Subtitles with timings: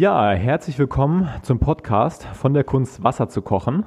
[0.00, 3.84] Ja, herzlich willkommen zum Podcast von der Kunst Wasser zu kochen.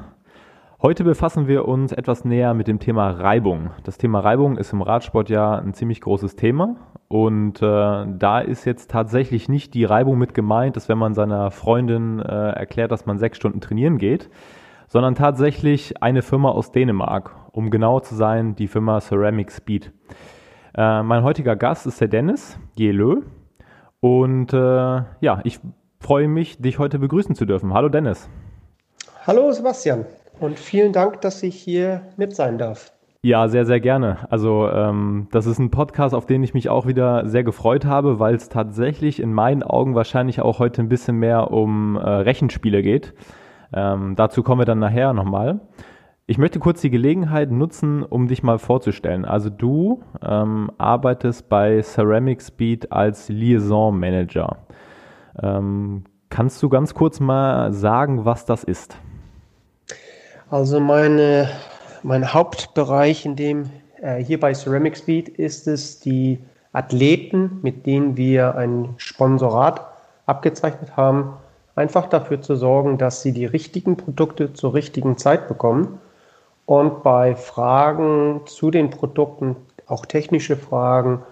[0.79, 3.71] Heute befassen wir uns etwas näher mit dem Thema Reibung.
[3.83, 6.75] Das Thema Reibung ist im Radsport ja ein ziemlich großes Thema
[7.07, 11.49] und äh, da ist jetzt tatsächlich nicht die Reibung mit gemeint, dass wenn man seiner
[11.49, 14.29] Freundin äh, erklärt, dass man sechs Stunden trainieren geht,
[14.87, 19.91] sondern tatsächlich eine Firma aus Dänemark, um genau zu sein, die Firma Ceramic Speed.
[20.75, 23.21] Äh, mein heutiger Gast ist der Dennis Jelö
[23.99, 25.59] und äh, ja, ich
[26.03, 27.73] freue mich, dich heute begrüßen zu dürfen.
[27.73, 28.29] Hallo Dennis.
[29.25, 30.05] Hallo Sebastian
[30.41, 32.91] und vielen Dank, dass ich hier mit sein darf.
[33.21, 34.17] Ja, sehr, sehr gerne.
[34.29, 38.19] Also ähm, das ist ein Podcast, auf den ich mich auch wieder sehr gefreut habe,
[38.19, 42.81] weil es tatsächlich in meinen Augen wahrscheinlich auch heute ein bisschen mehr um äh, Rechenspiele
[42.81, 43.13] geht.
[43.71, 45.61] Ähm, dazu kommen wir dann nachher nochmal.
[46.25, 49.23] Ich möchte kurz die Gelegenheit nutzen, um dich mal vorzustellen.
[49.23, 54.57] Also du ähm, arbeitest bei Ceramic Speed als Liaison Manager.
[55.41, 58.95] Ähm, kannst du ganz kurz mal sagen, was das ist?
[60.49, 61.49] Also meine,
[62.03, 63.69] mein Hauptbereich in dem
[64.01, 66.39] äh, hier bei Ceramic Speed ist es die
[66.73, 69.81] Athleten, mit denen wir ein Sponsorat
[70.25, 71.33] abgezeichnet haben,
[71.75, 75.99] einfach dafür zu sorgen, dass sie die richtigen Produkte zur richtigen Zeit bekommen
[76.65, 79.55] und bei Fragen zu den Produkten,
[79.87, 81.23] auch technische Fragen,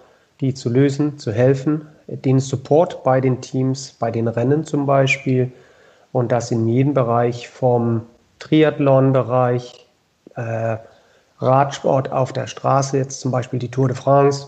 [0.42, 5.52] die zu lösen, zu helfen, den Support bei den Teams, bei den Rennen zum Beispiel
[6.12, 8.02] und das in jedem Bereich vom
[8.40, 9.88] Triathlon-Bereich,
[10.36, 10.78] äh,
[11.40, 14.48] Radsport auf der Straße, jetzt zum Beispiel die Tour de France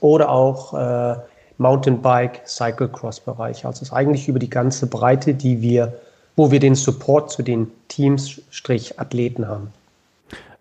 [0.00, 1.16] oder auch äh,
[1.58, 3.64] Mountainbike, Cyclecross-Bereich.
[3.64, 5.92] Also es ist eigentlich über die ganze Breite, die wir,
[6.36, 9.72] wo wir den Support zu den Teams-Athleten haben.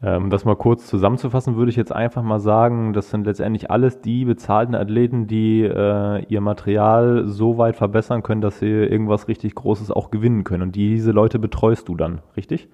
[0.01, 3.99] Ähm, das mal kurz zusammenzufassen, würde ich jetzt einfach mal sagen, das sind letztendlich alles
[3.99, 9.55] die bezahlten Athleten, die äh, ihr Material so weit verbessern können, dass sie irgendwas richtig
[9.55, 10.63] Großes auch gewinnen können.
[10.63, 12.69] Und diese Leute betreust du dann, richtig?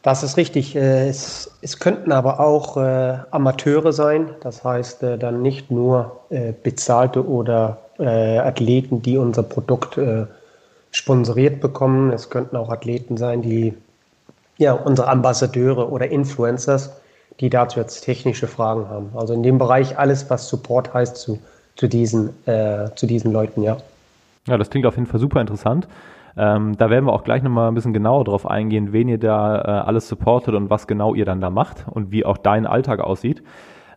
[0.00, 0.76] Das ist richtig.
[0.76, 6.20] Äh, es, es könnten aber auch äh, Amateure sein, das heißt äh, dann nicht nur
[6.30, 9.98] äh, bezahlte oder äh, Athleten, die unser Produkt
[10.92, 12.12] sponsoriert bekommen.
[12.12, 13.74] Es könnten auch Athleten sein, die
[14.60, 17.00] ja, unsere Ambassadeure oder Influencers,
[17.40, 19.10] die dazu jetzt technische Fragen haben.
[19.14, 21.38] Also in dem Bereich alles, was Support heißt zu,
[21.76, 23.78] zu, diesen, äh, zu diesen Leuten, ja.
[24.46, 25.88] Ja, das klingt auf jeden Fall super interessant.
[26.36, 29.60] Ähm, da werden wir auch gleich nochmal ein bisschen genauer drauf eingehen, wen ihr da
[29.60, 33.00] äh, alles supportet und was genau ihr dann da macht und wie auch dein Alltag
[33.00, 33.42] aussieht.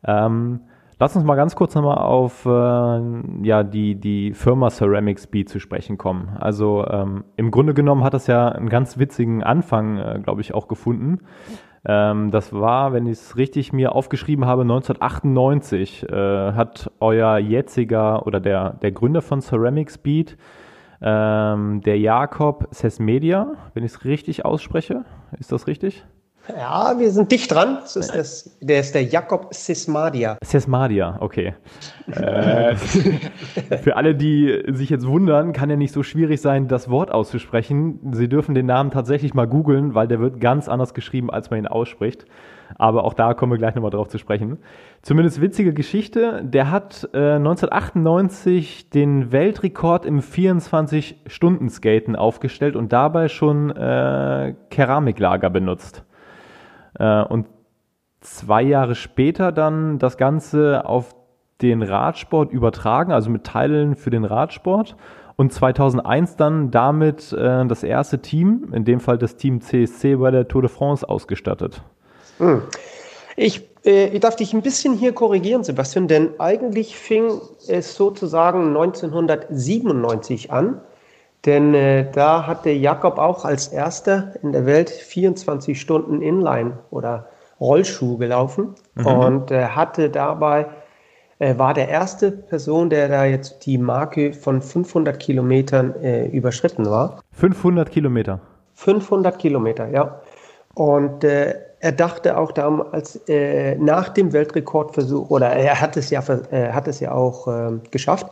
[0.05, 0.61] Ähm,
[1.03, 5.59] Lass uns mal ganz kurz nochmal auf äh, ja, die, die Firma Ceramic Speed zu
[5.59, 6.29] sprechen kommen.
[6.39, 10.53] Also ähm, im Grunde genommen hat das ja einen ganz witzigen Anfang, äh, glaube ich,
[10.53, 11.19] auch gefunden.
[11.83, 18.25] Ähm, das war, wenn ich es richtig mir aufgeschrieben habe, 1998 äh, hat euer jetziger
[18.25, 20.37] oder der, der Gründer von Ceramic Speed,
[21.01, 25.03] ähm, der Jakob Sesmedia, wenn ich es richtig ausspreche,
[25.37, 26.05] ist das richtig?
[26.49, 27.77] Ja, wir sind dicht dran.
[27.81, 30.37] Das ist das, der ist der Jakob Sismadia.
[30.43, 31.53] Sismadia, okay.
[32.11, 32.75] äh,
[33.81, 37.99] für alle, die sich jetzt wundern, kann ja nicht so schwierig sein, das Wort auszusprechen.
[38.11, 41.59] Sie dürfen den Namen tatsächlich mal googeln, weil der wird ganz anders geschrieben, als man
[41.59, 42.25] ihn ausspricht.
[42.77, 44.57] Aber auch da kommen wir gleich nochmal drauf zu sprechen.
[45.01, 46.41] Zumindest witzige Geschichte.
[46.43, 56.03] Der hat äh, 1998 den Weltrekord im 24-Stunden-Skaten aufgestellt und dabei schon äh, Keramiklager benutzt.
[56.99, 57.47] Äh, und
[58.21, 61.15] zwei Jahre später dann das Ganze auf
[61.61, 64.95] den Radsport übertragen, also mit Teilen für den Radsport.
[65.35, 70.29] Und 2001 dann damit äh, das erste Team, in dem Fall das Team CSC bei
[70.29, 71.81] der Tour de France ausgestattet.
[72.37, 72.61] Hm.
[73.35, 78.67] Ich, äh, ich darf dich ein bisschen hier korrigieren, Sebastian, denn eigentlich fing es sozusagen
[78.67, 80.81] 1997 an.
[81.45, 87.27] Denn äh, da hatte Jakob auch als erster in der Welt 24 Stunden Inline oder
[87.59, 89.05] Rollschuh gelaufen mhm.
[89.05, 90.67] und äh, hatte dabei,
[91.39, 96.85] äh, war der erste Person, der da jetzt die Marke von 500 Kilometern äh, überschritten
[96.85, 97.21] war.
[97.33, 98.39] 500 Kilometer?
[98.75, 100.21] 500 Kilometer, ja.
[100.75, 106.23] Und äh, er dachte auch damals äh, nach dem Weltrekordversuch, oder er hat es ja,
[106.25, 108.27] hat es ja auch ähm, geschafft,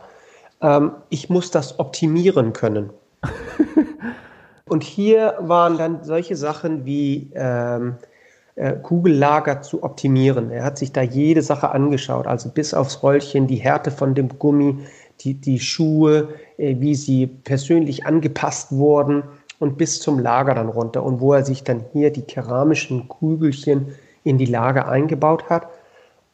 [0.62, 2.90] ähm, ich muss das optimieren können.
[4.68, 7.96] Und hier waren dann solche Sachen wie ähm,
[8.54, 10.50] äh, Kugellager zu optimieren.
[10.50, 14.38] Er hat sich da jede Sache angeschaut, also bis aufs Rollchen, die Härte von dem
[14.38, 14.78] Gummi,
[15.20, 16.28] die, die Schuhe,
[16.58, 19.24] äh, wie sie persönlich angepasst wurden
[19.58, 21.02] und bis zum Lager dann runter.
[21.02, 25.68] Und wo er sich dann hier die keramischen Kügelchen in die Lager eingebaut hat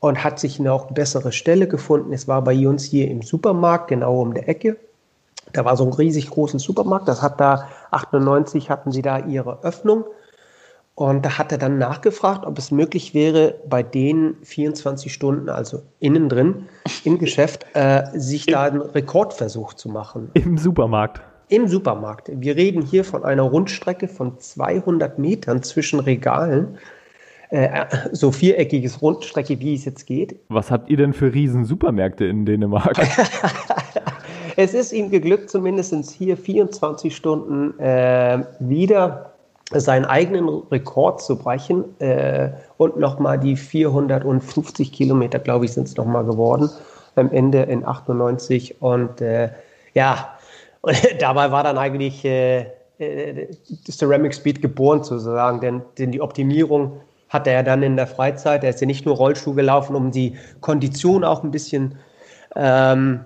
[0.00, 2.12] und hat sich noch bessere Stelle gefunden.
[2.12, 4.76] Es war bei uns hier im Supermarkt, genau um der Ecke.
[5.52, 7.08] Da war so ein riesig großes Supermarkt.
[7.08, 10.04] Das hat da 98 hatten sie da ihre Öffnung.
[10.98, 15.82] Und da hat er dann nachgefragt, ob es möglich wäre, bei denen 24 Stunden, also
[16.00, 16.66] innen drin,
[17.04, 20.30] im Geschäft, äh, sich da einen Rekordversuch zu machen.
[20.34, 21.20] Im Supermarkt.
[21.50, 22.32] Im Supermarkt.
[22.34, 26.78] Wir reden hier von einer Rundstrecke von 200 Metern zwischen Regalen.
[27.50, 30.40] Äh, so viereckiges Rundstrecke, wie es jetzt geht.
[30.48, 32.98] Was habt ihr denn für riesen Supermärkte in Dänemark?
[34.58, 39.30] es ist ihm geglückt, zumindest hier 24 Stunden äh, wieder
[39.70, 45.96] seinen eigenen Rekord zu brechen äh, und nochmal die 450 Kilometer, glaube ich, sind es
[45.96, 46.68] nochmal geworden
[47.14, 48.82] am Ende in 98.
[48.82, 49.50] Und äh,
[49.94, 50.36] ja,
[50.80, 52.66] und dabei war dann eigentlich äh,
[52.98, 53.46] äh,
[53.88, 58.64] Ceramic Speed geboren sozusagen, denn, denn die Optimierung hatte er dann in der Freizeit.
[58.64, 61.94] Er ist ja nicht nur Rollschuh gelaufen, um die Kondition auch ein bisschen
[62.56, 63.24] ähm,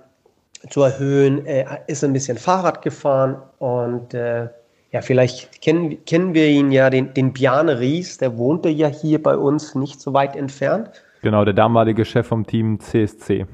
[0.69, 1.45] zu erhöhen.
[1.45, 4.47] Er ist ein bisschen Fahrrad gefahren und äh,
[4.91, 9.21] ja, vielleicht kennen, kennen wir ihn ja, den, den Bjarne Ries, der wohnte ja hier
[9.21, 10.91] bei uns nicht so weit entfernt.
[11.23, 13.47] Genau, der damalige Chef vom Team CSC.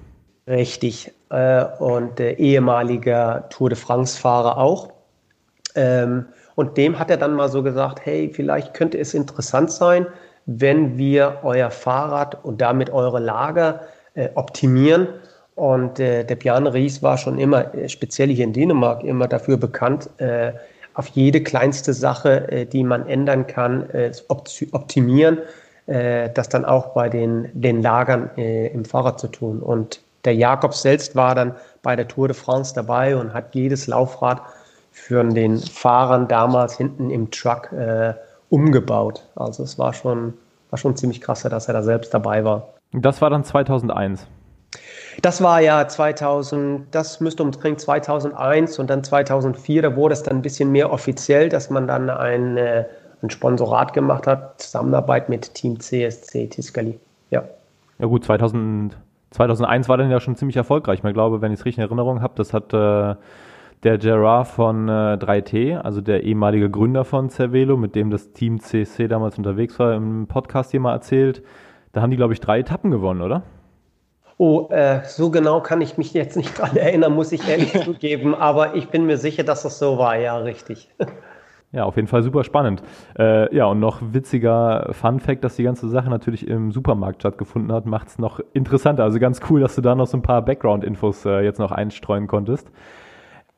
[0.48, 1.12] Richtig.
[1.30, 4.90] Äh, und äh, ehemaliger Tour de France-Fahrer auch.
[5.76, 6.26] Ähm,
[6.56, 10.08] und dem hat er dann mal so gesagt, hey, vielleicht könnte es interessant sein,
[10.46, 13.82] wenn wir euer Fahrrad und damit eure Lager
[14.16, 15.08] äh, optimieren.
[15.60, 19.58] Und äh, der Bjarne Ries war schon immer, äh, speziell hier in Dänemark, immer dafür
[19.58, 20.54] bekannt, äh,
[20.94, 25.40] auf jede kleinste Sache, äh, die man ändern kann, äh, optimieren,
[25.88, 29.60] äh, das dann auch bei den, den Lagern im Fahrrad zu tun.
[29.60, 33.88] Und der Jakob selbst war dann bei der Tour de France dabei und hat jedes
[33.88, 34.42] Laufrad
[34.94, 37.70] für den Fahrern damals hinten im Truck
[38.50, 39.24] umgebaut.
[39.36, 40.34] Also es war schon,
[40.70, 42.70] war schon ziemlich krass, dass er da selbst dabei war.
[42.92, 44.28] Das war dann 2001.
[45.22, 50.38] Das war ja 2000, das müsste umdrehen 2001 und dann 2004, da wurde es dann
[50.38, 52.86] ein bisschen mehr offiziell, dass man dann ein, äh,
[53.22, 57.00] ein Sponsorat gemacht hat, Zusammenarbeit mit Team CSC Tiscali.
[57.32, 57.44] Ja.
[57.98, 58.96] Ja gut, 2000,
[59.32, 61.02] 2001 war dann ja schon ziemlich erfolgreich.
[61.04, 63.16] Ich glaube, wenn ich es richtig in Erinnerung habe, das hat äh,
[63.84, 68.60] der Gerard von äh, 3T, also der ehemalige Gründer von Cervelo, mit dem das Team
[68.60, 71.44] CSC damals unterwegs war, im Podcast hier mal erzählt.
[71.92, 73.44] Da haben die, glaube ich, drei Etappen gewonnen, oder?
[74.42, 78.34] Oh, äh, so genau kann ich mich jetzt nicht dran erinnern, muss ich ehrlich zugeben,
[78.34, 80.90] aber ich bin mir sicher, dass das so war, ja, richtig.
[81.72, 82.82] Ja, auf jeden Fall super spannend.
[83.16, 87.72] Äh, ja, und noch witziger Fun Fact, dass die ganze Sache natürlich im Supermarkt stattgefunden
[87.72, 89.04] hat, macht es noch interessanter.
[89.04, 92.26] Also ganz cool, dass du da noch so ein paar Background-Infos äh, jetzt noch einstreuen
[92.26, 92.72] konntest.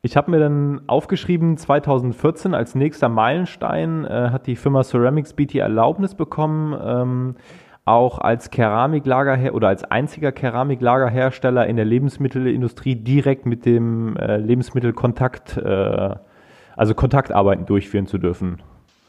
[0.02, 5.54] Ich habe mir dann aufgeschrieben, 2014 als nächster Meilenstein äh, hat die Firma Ceramics BT
[5.54, 7.36] Erlaubnis bekommen, ähm,
[7.84, 15.56] auch als Keramiklager oder als einziger Keramiklagerhersteller in der Lebensmittelindustrie direkt mit dem äh, Lebensmittelkontakt,
[15.56, 16.14] äh,
[16.76, 18.62] also Kontaktarbeiten durchführen zu dürfen.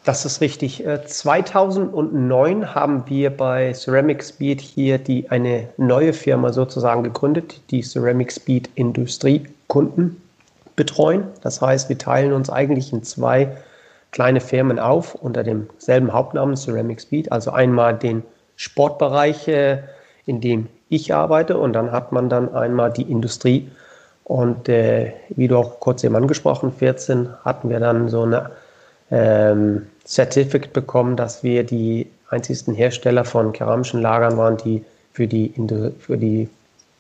[0.06, 0.84] Das ist richtig.
[1.06, 7.82] 2009 äh, haben wir bei Ceramic Speed hier die, eine neue Firma sozusagen gegründet, die
[7.82, 10.22] Ceramic Speed Industriekunden
[10.76, 11.24] betreuen.
[11.42, 13.56] Das heißt, wir teilen uns eigentlich in zwei
[14.12, 17.32] kleine Firmen auf unter demselben Hauptnamen Ceramic Speed.
[17.32, 18.24] Also einmal den
[18.56, 23.70] Sportbereich, in dem ich arbeite und dann hat man dann einmal die Industrie.
[24.24, 28.52] Und äh, wie du auch kurz eben angesprochen, 14 hatten wir dann so eine
[29.12, 35.48] ähm, Certificate bekommen, dass wir die einzigsten Hersteller von keramischen Lagern waren, die für die,
[35.48, 36.50] Indu für die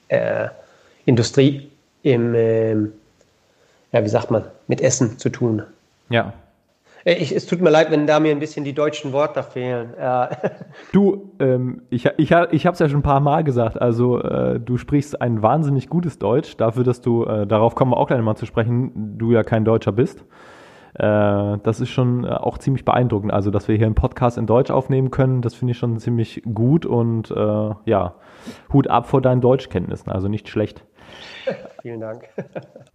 [0.10, 0.50] äh,
[1.06, 1.70] Industrie
[2.04, 5.64] im, äh, ja, wie sagt man, mit Essen zu tun.
[6.10, 6.34] Ja,
[7.06, 9.94] ich, es tut mir leid, wenn da mir ein bisschen die deutschen Worte fehlen.
[9.98, 10.28] Äh.
[10.92, 12.32] Du, ähm, ich, ich, ich
[12.66, 13.82] habe es ja schon ein paar Mal gesagt.
[13.82, 17.98] Also äh, du sprichst ein wahnsinnig gutes Deutsch dafür, dass du, äh, darauf kommen wir
[17.98, 20.24] auch gleich mal zu sprechen, du ja kein Deutscher bist.
[20.94, 23.34] Äh, das ist schon äh, auch ziemlich beeindruckend.
[23.34, 26.42] Also, dass wir hier einen Podcast in Deutsch aufnehmen können, das finde ich schon ziemlich
[26.54, 27.30] gut und
[27.86, 28.16] ja,
[28.72, 30.12] Hut ab vor deinen Deutschkenntnissen.
[30.12, 30.84] Also nicht schlecht.
[31.84, 32.30] Vielen Dank.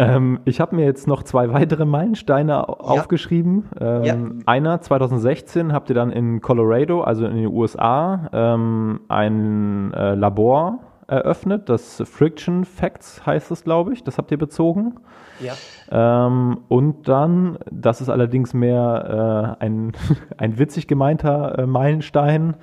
[0.00, 2.62] Ähm, ich habe mir jetzt noch zwei weitere Meilensteine ja.
[2.62, 3.68] aufgeschrieben.
[3.80, 4.16] Ähm, ja.
[4.46, 10.78] Einer 2016 habt ihr dann in Colorado, also in den USA, ähm, ein äh, Labor
[11.08, 11.68] eröffnet.
[11.68, 14.04] Das Friction Facts heißt es, glaube ich.
[14.04, 15.00] Das habt ihr bezogen.
[15.40, 15.54] Ja.
[15.90, 19.94] Ähm, und dann, das ist allerdings mehr äh, ein,
[20.36, 22.54] ein witzig gemeinter äh, Meilenstein.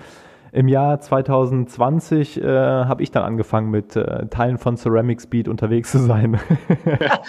[0.55, 5.91] Im Jahr 2020 äh, habe ich dann angefangen mit äh, Teilen von Ceramic Speed unterwegs
[5.91, 6.39] zu sein.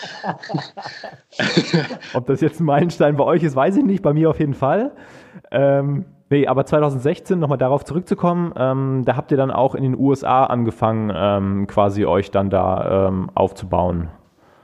[2.14, 4.04] Ob das jetzt ein Meilenstein bei euch ist, weiß ich nicht.
[4.04, 4.92] Bei mir auf jeden Fall.
[5.50, 9.98] Ähm, nee, aber 2016, nochmal darauf zurückzukommen, ähm, da habt ihr dann auch in den
[9.98, 14.08] USA angefangen, ähm, quasi euch dann da ähm, aufzubauen.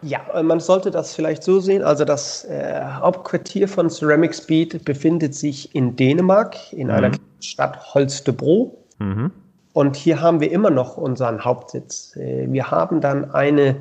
[0.03, 1.83] Ja, man sollte das vielleicht so sehen.
[1.83, 6.95] Also das äh, Hauptquartier von Ceramic Speed befindet sich in Dänemark, in mhm.
[6.95, 8.77] einer Stadt Holstebro.
[8.99, 9.31] Mhm.
[9.73, 12.17] Und hier haben wir immer noch unseren Hauptsitz.
[12.17, 13.77] Äh, wir haben dann eine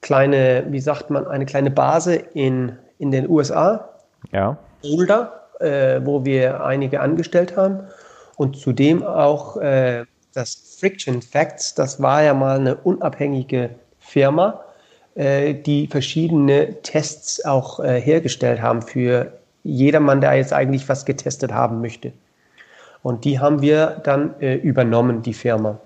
[0.00, 3.88] kleine, wie sagt man, eine kleine Base in, in den USA.
[4.32, 4.58] Ja.
[4.82, 7.80] Boulder, äh, wo wir einige angestellt haben.
[8.36, 14.65] Und zudem auch äh, das Friction Facts, das war ja mal eine unabhängige Firma, äh,
[15.16, 19.32] die verschiedene Tests auch äh, hergestellt haben für
[19.64, 22.12] jedermann, der jetzt eigentlich was getestet haben möchte.
[23.02, 25.78] Und die haben wir dann äh, übernommen, die Firma.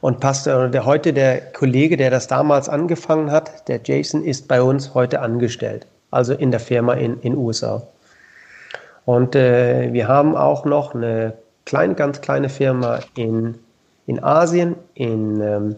[0.00, 4.60] Und Pastor, der heute der Kollege, der das damals angefangen hat, der Jason, ist bei
[4.60, 7.82] uns heute angestellt, also in der Firma in den USA.
[9.06, 13.58] Und äh, wir haben auch noch eine kleine, ganz kleine Firma in,
[14.06, 15.76] in Asien, in ähm,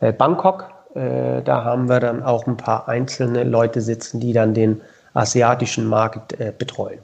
[0.00, 4.54] äh, Bangkok, äh, da haben wir dann auch ein paar einzelne Leute sitzen, die dann
[4.54, 4.80] den
[5.12, 7.00] asiatischen Markt äh, betreuen.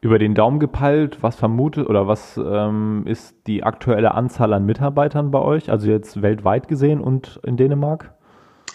[0.00, 5.30] Über den Daumen gepeilt, was vermutet oder was ähm, ist die aktuelle Anzahl an Mitarbeitern
[5.30, 8.10] bei euch, also jetzt weltweit gesehen und in Dänemark?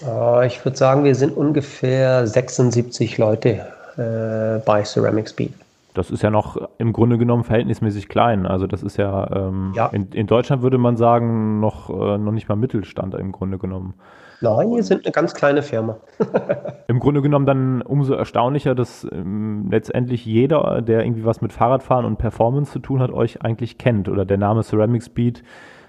[0.01, 3.67] Uh, ich würde sagen, wir sind ungefähr 76 Leute
[3.97, 5.53] äh, bei Ceramic Speed.
[5.99, 8.45] Das ist ja noch im Grunde genommen verhältnismäßig klein.
[8.45, 9.87] Also das ist ja, ähm, ja.
[9.87, 13.95] In, in, Deutschland würde man sagen, noch, äh, noch nicht mal Mittelstand im Grunde genommen.
[14.39, 15.97] Nein, wir sind eine ganz kleine Firma.
[16.87, 22.05] Im Grunde genommen dann umso erstaunlicher, dass ähm, letztendlich jeder, der irgendwie was mit Fahrradfahren
[22.05, 25.39] und Performance zu tun hat, euch eigentlich kennt oder der Name Ceramic Speed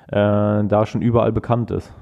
[0.09, 1.95] äh, da schon überall bekannt ist.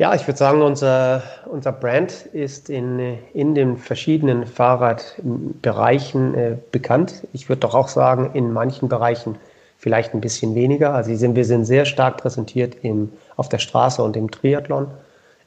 [0.00, 7.26] Ja, ich würde sagen, unser, unser Brand ist in, in den verschiedenen Fahrradbereichen äh, bekannt.
[7.34, 9.36] Ich würde doch auch sagen, in manchen Bereichen
[9.76, 10.94] vielleicht ein bisschen weniger.
[10.94, 14.86] Also sind, wir sind sehr stark präsentiert im, auf der Straße und im Triathlon.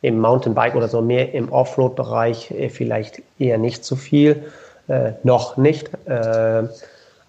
[0.04, 4.52] Im Mountainbike oder so mehr im Offroad-Bereich äh, vielleicht eher nicht so viel.
[4.88, 5.90] Äh, noch nicht.
[6.06, 6.68] Äh,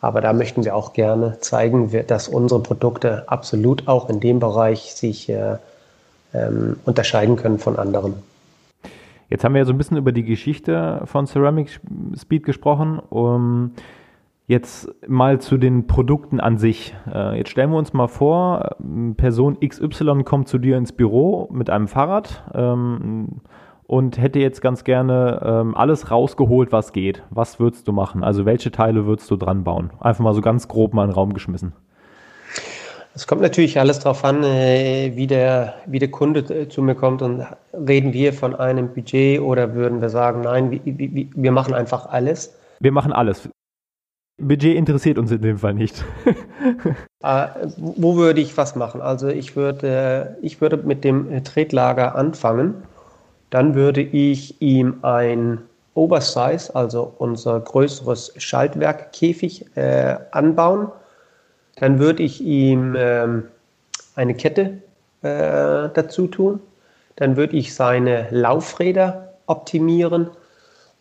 [0.02, 4.94] aber da möchten wir auch gerne zeigen, dass unsere Produkte absolut auch in dem Bereich
[4.94, 5.56] sich äh,
[6.34, 8.14] ähm, unterscheiden können von anderen.
[9.30, 11.80] Jetzt haben wir ja so ein bisschen über die Geschichte von Ceramic
[12.16, 13.00] Speed gesprochen.
[13.08, 13.72] Um,
[14.46, 16.94] jetzt mal zu den Produkten an sich.
[17.12, 18.76] Äh, jetzt stellen wir uns mal vor,
[19.16, 23.40] Person XY kommt zu dir ins Büro mit einem Fahrrad ähm,
[23.86, 27.22] und hätte jetzt ganz gerne ähm, alles rausgeholt, was geht.
[27.30, 28.22] Was würdest du machen?
[28.22, 29.90] Also welche Teile würdest du dran bauen?
[30.00, 31.72] Einfach mal so ganz grob mal in den Raum geschmissen.
[33.16, 36.96] Es kommt natürlich alles darauf an, äh, wie der, wie der Kunde äh, zu mir
[36.96, 42.06] kommt und reden wir von einem Budget oder würden wir sagen, nein, wir machen einfach
[42.06, 42.52] alles.
[42.80, 43.48] Wir machen alles.
[44.42, 46.04] Budget interessiert uns in dem Fall nicht.
[47.22, 49.00] äh, wo würde ich was machen?
[49.00, 52.82] Also ich würde, ich würde mit dem Tretlager anfangen.
[53.50, 55.58] Dann würde ich ihm ein
[55.94, 60.88] Oversize, also unser größeres Schaltwerkkäfig, äh, anbauen
[61.76, 63.44] dann würde ich ihm ähm,
[64.14, 64.78] eine Kette
[65.22, 66.60] äh, dazu tun.
[67.16, 70.30] Dann würde ich seine Laufräder optimieren.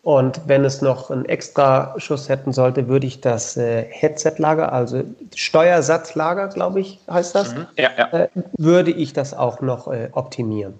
[0.02, 5.02] Und wenn es noch einen extra Schuss hätten sollte, würde ich das äh, Headset-Lager, also
[5.34, 7.66] Steuersatzlager, glaube ich, heißt das, mhm.
[7.78, 8.08] ja, ja.
[8.12, 8.28] Äh,
[8.58, 10.74] würde ich das auch noch äh, optimieren.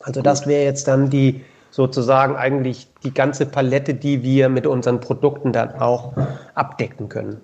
[0.00, 0.26] Also Gut.
[0.26, 5.52] das wäre jetzt dann die sozusagen eigentlich die ganze Palette, die wir mit unseren Produkten
[5.52, 6.14] dann auch
[6.54, 7.42] abdecken können.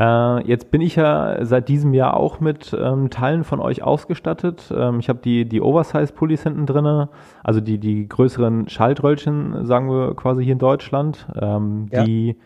[0.00, 4.72] Äh, jetzt bin ich ja seit diesem Jahr auch mit ähm, Teilen von euch ausgestattet.
[4.74, 7.08] Ähm, ich habe die, die Oversize-Pullis hinten drin,
[7.44, 12.04] also die, die größeren Schaltröllchen, sagen wir quasi hier in Deutschland, ähm, ja.
[12.04, 12.36] die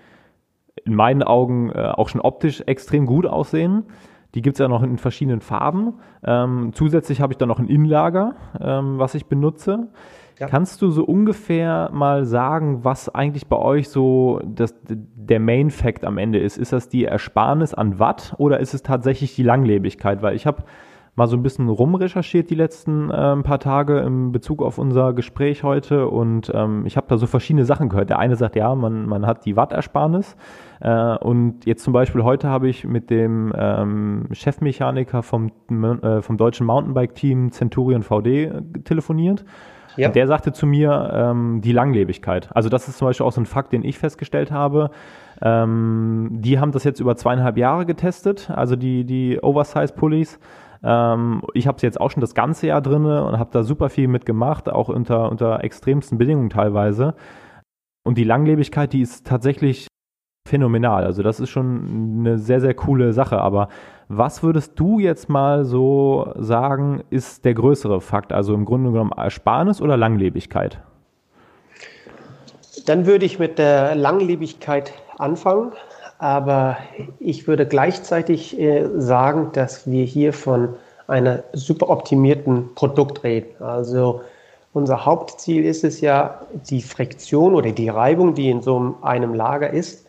[0.84, 3.84] in meinen Augen äh, auch schon optisch extrem gut aussehen.
[4.34, 5.94] Die gibt es ja noch in verschiedenen Farben.
[6.24, 9.90] Ähm, zusätzlich habe ich dann noch ein Innenlager, ähm, was ich benutze.
[10.38, 10.48] Ja.
[10.48, 16.04] Kannst du so ungefähr mal sagen, was eigentlich bei euch so das, der Main Fact
[16.04, 16.56] am Ende ist?
[16.56, 20.22] Ist das die Ersparnis an Watt oder ist es tatsächlich die Langlebigkeit?
[20.22, 20.64] Weil ich habe
[21.16, 25.62] mal so ein bisschen rumrecherchiert die letzten äh, paar Tage in Bezug auf unser Gespräch
[25.62, 28.10] heute und ähm, ich habe da so verschiedene Sachen gehört.
[28.10, 30.36] Der eine sagt, ja, man, man hat die Wattersparnis
[30.80, 36.36] äh, und jetzt zum Beispiel heute habe ich mit dem ähm, Chefmechaniker vom, äh, vom
[36.36, 38.50] deutschen Mountainbike-Team Centurion VD
[38.84, 39.44] telefoniert
[39.96, 40.08] ja.
[40.08, 42.48] Und der sagte zu mir, ähm, die Langlebigkeit.
[42.54, 44.90] Also das ist zum Beispiel auch so ein Fakt, den ich festgestellt habe.
[45.42, 50.38] Ähm, die haben das jetzt über zweieinhalb Jahre getestet, also die, die Oversize-Pullis.
[50.82, 53.88] Ähm, ich habe es jetzt auch schon das ganze Jahr drin und habe da super
[53.88, 57.14] viel mitgemacht, auch unter, unter extremsten Bedingungen teilweise.
[58.04, 59.88] Und die Langlebigkeit, die ist tatsächlich
[60.46, 61.04] phänomenal.
[61.04, 63.40] Also das ist schon eine sehr, sehr coole Sache.
[63.40, 63.68] Aber
[64.08, 68.32] was würdest du jetzt mal so sagen, ist der größere Fakt?
[68.32, 70.80] Also im Grunde genommen Ersparnis oder Langlebigkeit?
[72.86, 75.72] Dann würde ich mit der Langlebigkeit anfangen.
[76.18, 76.76] Aber
[77.18, 80.70] ich würde gleichzeitig äh, sagen, dass wir hier von
[81.06, 83.62] einer super optimierten Produkt reden.
[83.62, 84.22] Also
[84.72, 89.70] unser Hauptziel ist es ja, die Friktion oder die Reibung, die in so einem Lager
[89.70, 90.06] ist,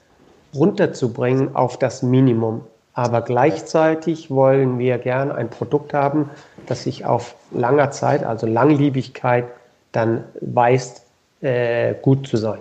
[0.56, 2.62] runterzubringen auf das Minimum.
[2.96, 6.30] Aber gleichzeitig wollen wir gerne ein Produkt haben,
[6.66, 9.46] das sich auf langer Zeit, also Langlebigkeit,
[9.92, 11.04] dann weist,
[11.42, 12.60] äh, gut zu sein.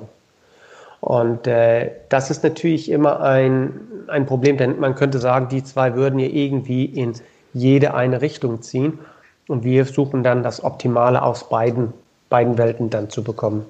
[1.01, 5.95] Und äh, das ist natürlich immer ein, ein Problem, denn man könnte sagen, die zwei
[5.95, 7.13] würden ja irgendwie in
[7.53, 8.99] jede eine Richtung ziehen.
[9.47, 11.93] Und wir suchen dann das Optimale aus beiden,
[12.29, 13.65] beiden Welten dann zu bekommen.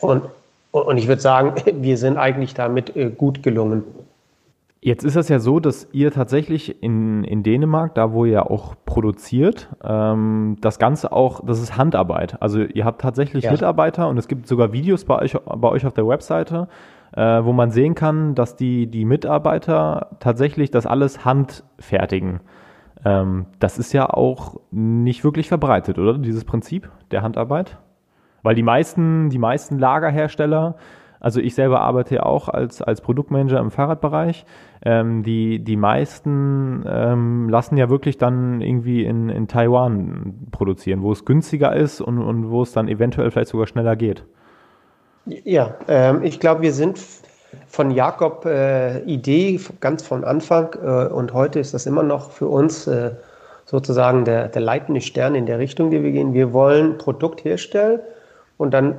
[0.00, 0.22] Und,
[0.70, 3.82] und ich würde sagen, wir sind eigentlich damit äh, gut gelungen.
[4.84, 8.74] Jetzt ist es ja so, dass ihr tatsächlich in, in Dänemark, da wo ihr auch
[8.84, 12.42] produziert, ähm, das Ganze auch, das ist Handarbeit.
[12.42, 13.52] Also ihr habt tatsächlich ja.
[13.52, 16.68] Mitarbeiter und es gibt sogar Videos bei euch, bei euch auf der Webseite,
[17.16, 22.40] äh, wo man sehen kann, dass die, die Mitarbeiter tatsächlich das alles handfertigen.
[23.06, 26.18] Ähm, das ist ja auch nicht wirklich verbreitet, oder?
[26.18, 27.78] Dieses Prinzip der Handarbeit?
[28.42, 30.76] Weil die meisten, die meisten Lagerhersteller,
[31.24, 34.44] also ich selber arbeite ja auch als, als Produktmanager im Fahrradbereich.
[34.84, 41.12] Ähm, die, die meisten ähm, lassen ja wirklich dann irgendwie in, in Taiwan produzieren, wo
[41.12, 44.26] es günstiger ist und, und wo es dann eventuell vielleicht sogar schneller geht.
[45.24, 47.00] Ja, ähm, ich glaube, wir sind
[47.68, 52.48] von Jakob äh, Idee ganz von Anfang äh, und heute ist das immer noch für
[52.48, 53.12] uns äh,
[53.64, 56.34] sozusagen der, der leitende Stern in der Richtung, die wir gehen.
[56.34, 58.00] Wir wollen Produkt herstellen
[58.58, 58.96] und dann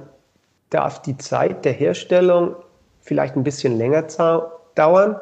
[0.70, 2.56] darf die Zeit der Herstellung
[3.02, 4.06] vielleicht ein bisschen länger
[4.76, 5.20] dauern.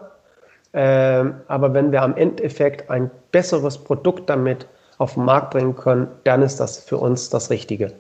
[0.74, 6.08] Ähm, aber wenn wir am Endeffekt ein besseres Produkt damit auf den Markt bringen können,
[6.24, 7.94] dann ist das für uns das Richtige.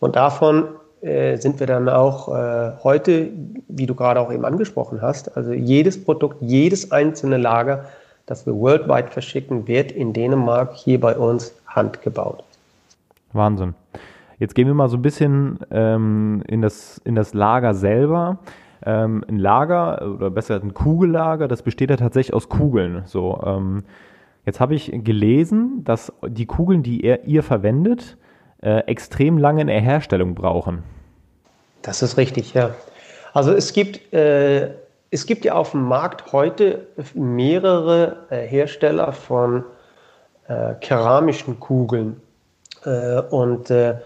[0.00, 0.68] Und davon
[1.02, 3.30] äh, sind wir dann auch äh, heute,
[3.68, 7.84] wie du gerade auch eben angesprochen hast, also jedes Produkt, jedes einzelne Lager,
[8.26, 12.42] das wir worldwide verschicken, wird in Dänemark hier bei uns handgebaut.
[13.32, 13.74] Wahnsinn.
[14.38, 18.38] Jetzt gehen wir mal so ein bisschen ähm, in, das, in das Lager selber.
[18.84, 23.02] Ähm, ein Lager oder besser ein Kugellager, das besteht ja tatsächlich aus Kugeln.
[23.06, 23.84] So, ähm,
[24.44, 28.18] jetzt habe ich gelesen, dass die Kugeln, die ihr, ihr verwendet,
[28.62, 30.82] äh, extrem lange in der Herstellung brauchen.
[31.82, 32.70] Das ist richtig, ja.
[33.32, 34.70] Also es gibt, äh,
[35.10, 39.64] es gibt ja auf dem Markt heute mehrere äh, Hersteller von
[40.48, 42.20] äh, keramischen Kugeln.
[42.84, 43.96] Äh, und äh,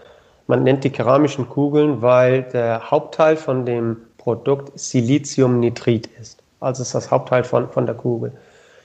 [0.51, 6.43] man nennt die keramischen Kugeln, weil der Hauptteil von dem Produkt Siliziumnitrit ist.
[6.59, 8.33] Also ist das Hauptteil von, von der Kugel.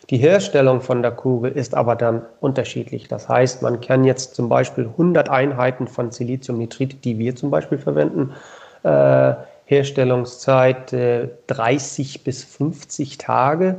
[0.09, 3.09] Die Herstellung von der Kugel ist aber dann unterschiedlich.
[3.09, 7.79] Das heißt, man kann jetzt zum Beispiel 100 Einheiten von Siliziumnitrit, die wir zum Beispiel
[7.79, 8.33] verwenden,
[8.85, 13.74] äh, Herstellungszeit äh, 30 bis 50 Tage.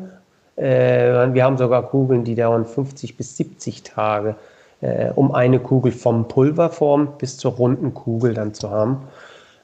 [0.57, 4.35] Äh, wir haben sogar Kugeln, die dauern 50 bis 70 Tage
[4.81, 9.07] äh, um eine Kugel vom Pulverform bis zur runden Kugel dann zu haben.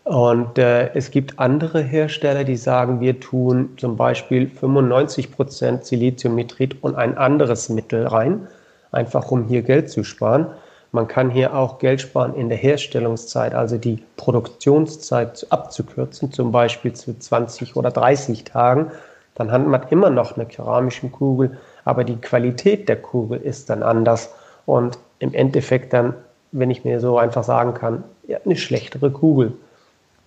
[0.03, 6.83] Und äh, es gibt andere Hersteller, die sagen, wir tun zum Beispiel 95 Prozent Siliziumnitrit
[6.83, 8.47] und ein anderes Mittel rein,
[8.91, 10.47] einfach um hier Geld zu sparen.
[10.91, 16.93] Man kann hier auch Geld sparen in der Herstellungszeit, also die Produktionszeit abzukürzen, zum Beispiel
[16.93, 18.91] zu 20 oder 30 Tagen.
[19.35, 23.81] Dann hat man immer noch eine keramische Kugel, aber die Qualität der Kugel ist dann
[23.81, 24.29] anders
[24.65, 26.13] und im Endeffekt dann,
[26.51, 29.53] wenn ich mir so einfach sagen kann, ja, eine schlechtere Kugel.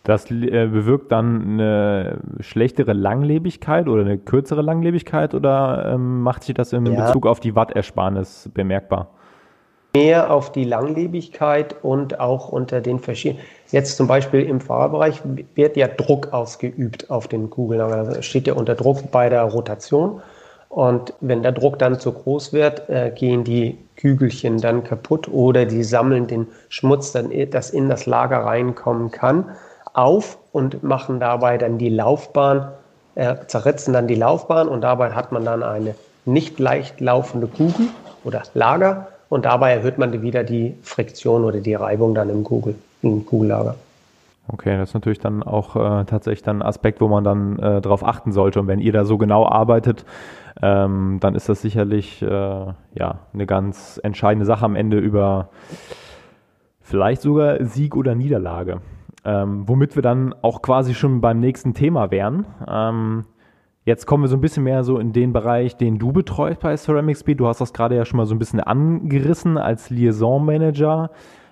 [0.06, 6.54] Das äh, bewirkt dann eine schlechtere Langlebigkeit oder eine kürzere Langlebigkeit oder ähm, macht sich
[6.54, 7.06] das in ja.
[7.06, 9.08] Bezug auf die Wattersparnis bemerkbar?
[9.96, 13.42] Mehr auf die Langlebigkeit und auch unter den verschiedenen.
[13.72, 15.22] Jetzt zum Beispiel im Fahrbereich
[15.54, 17.80] wird ja Druck ausgeübt auf den Kugeln.
[17.80, 20.20] Also steht ja unter Druck bei der Rotation.
[20.76, 25.64] Und wenn der Druck dann zu groß wird, äh, gehen die Kügelchen dann kaputt oder
[25.64, 29.46] die sammeln den Schmutz, dann, das in das Lager reinkommen kann,
[29.94, 32.72] auf und machen dabei dann die Laufbahn,
[33.14, 35.94] äh, zerritzen dann die Laufbahn und dabei hat man dann eine
[36.26, 37.86] nicht leicht laufende Kugel
[38.24, 42.74] oder Lager und dabei erhöht man wieder die Friktion oder die Reibung dann im, Kugel,
[43.00, 43.76] im Kugellager.
[44.48, 47.80] Okay, das ist natürlich dann auch äh, tatsächlich dann ein Aspekt, wo man dann äh,
[47.80, 48.60] darauf achten sollte.
[48.60, 50.04] Und wenn ihr da so genau arbeitet,
[50.62, 55.48] ähm, dann ist das sicherlich äh, ja eine ganz entscheidende Sache am Ende über
[56.80, 58.80] vielleicht sogar Sieg oder Niederlage.
[59.24, 62.46] Ähm, womit wir dann auch quasi schon beim nächsten Thema wären.
[62.68, 63.24] Ähm,
[63.84, 66.76] jetzt kommen wir so ein bisschen mehr so in den Bereich, den du betreust bei
[66.76, 67.40] Ceramic Speed.
[67.40, 71.10] Du hast das gerade ja schon mal so ein bisschen angerissen als Liaison Manager.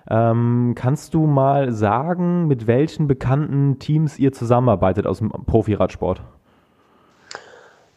[0.09, 6.21] Ähm, kannst du mal sagen, mit welchen bekannten Teams ihr zusammenarbeitet aus dem Profiradsport?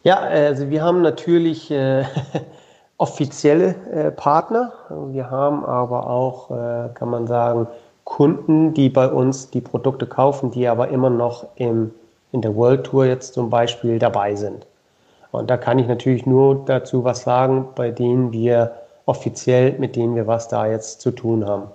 [0.03, 2.03] Ja, also wir haben natürlich äh,
[2.97, 4.73] offizielle äh, Partner.
[5.11, 7.67] Wir haben aber auch, äh, kann man sagen,
[8.05, 11.91] Kunden, die bei uns die Produkte kaufen, die aber immer noch im,
[12.31, 14.65] in der World Tour jetzt zum Beispiel dabei sind.
[15.31, 18.71] Und da kann ich natürlich nur dazu was sagen, bei denen wir
[19.05, 21.65] offiziell, mit denen wir was da jetzt zu tun haben.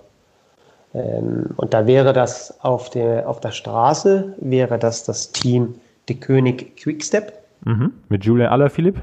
[0.95, 5.75] Ähm, und da wäre das auf der, auf der Straße, wäre das das Team
[6.07, 7.33] De König Quickstep.
[7.65, 7.93] Mhm.
[8.09, 9.01] Mit Julian Allerphilipp.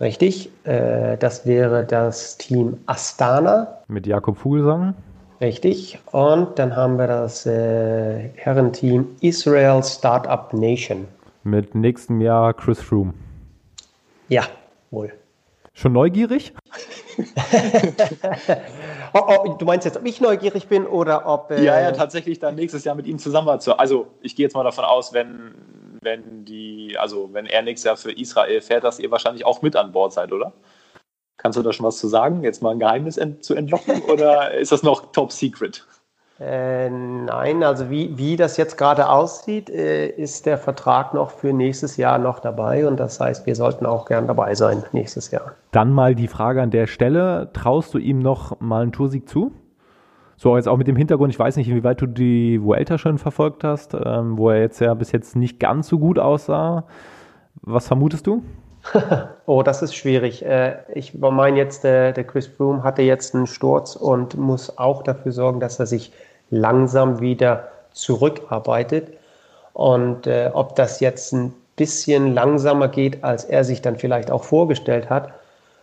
[0.00, 0.50] Richtig.
[0.64, 3.78] Äh, das wäre das Team Astana.
[3.88, 4.94] Mit Jakob Vogelsang.
[5.40, 5.98] Richtig.
[6.12, 11.06] Und dann haben wir das äh, Herrenteam Israel Startup Nation.
[11.44, 13.12] Mit nächstem Jahr Chris Froome.
[14.28, 14.44] Ja,
[14.90, 15.12] wohl.
[15.74, 16.54] Schon neugierig?
[19.14, 21.50] oh, oh, du meinst jetzt, ob ich neugierig bin oder ob.
[21.50, 23.48] Äh ja, ja, tatsächlich dann nächstes Jahr mit ihm zusammen.
[23.48, 25.54] Also, ich gehe jetzt mal davon aus, wenn,
[26.02, 29.76] wenn die, also wenn er nächstes Jahr für Israel fährt, dass ihr wahrscheinlich auch mit
[29.76, 30.52] an Bord seid, oder?
[31.36, 32.42] Kannst du da schon was zu sagen?
[32.42, 35.86] Jetzt mal ein Geheimnis ent zu entlocken oder ist das noch top secret?
[36.38, 41.54] Äh, nein, also wie, wie das jetzt gerade aussieht, äh, ist der Vertrag noch für
[41.54, 45.52] nächstes Jahr noch dabei und das heißt, wir sollten auch gern dabei sein nächstes Jahr.
[45.70, 49.52] Dann mal die Frage an der Stelle, traust du ihm noch mal einen Toursieg zu?
[50.36, 53.64] So, jetzt auch mit dem Hintergrund, ich weiß nicht, inwieweit du die Vuelta schon verfolgt
[53.64, 56.84] hast, ähm, wo er jetzt ja bis jetzt nicht ganz so gut aussah.
[57.62, 58.42] Was vermutest du?
[59.46, 60.44] oh, das ist schwierig.
[60.44, 65.02] Äh, ich meine jetzt, der, der Chris Froome hatte jetzt einen Sturz und muss auch
[65.02, 66.12] dafür sorgen, dass er sich
[66.50, 69.08] langsam wieder zurückarbeitet.
[69.72, 74.44] Und äh, ob das jetzt ein bisschen langsamer geht, als er sich dann vielleicht auch
[74.44, 75.32] vorgestellt hat,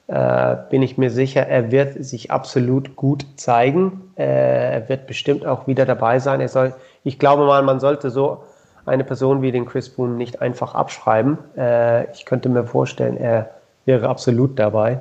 [0.07, 4.11] äh, bin ich mir sicher, er wird sich absolut gut zeigen.
[4.17, 6.45] Äh, er wird bestimmt auch wieder dabei sein.
[6.47, 6.73] Soll,
[7.03, 8.43] ich glaube mal, man sollte so
[8.85, 11.37] eine Person wie den Chris Boone nicht einfach abschreiben.
[11.55, 13.51] Äh, ich könnte mir vorstellen, er
[13.85, 14.99] wäre absolut dabei.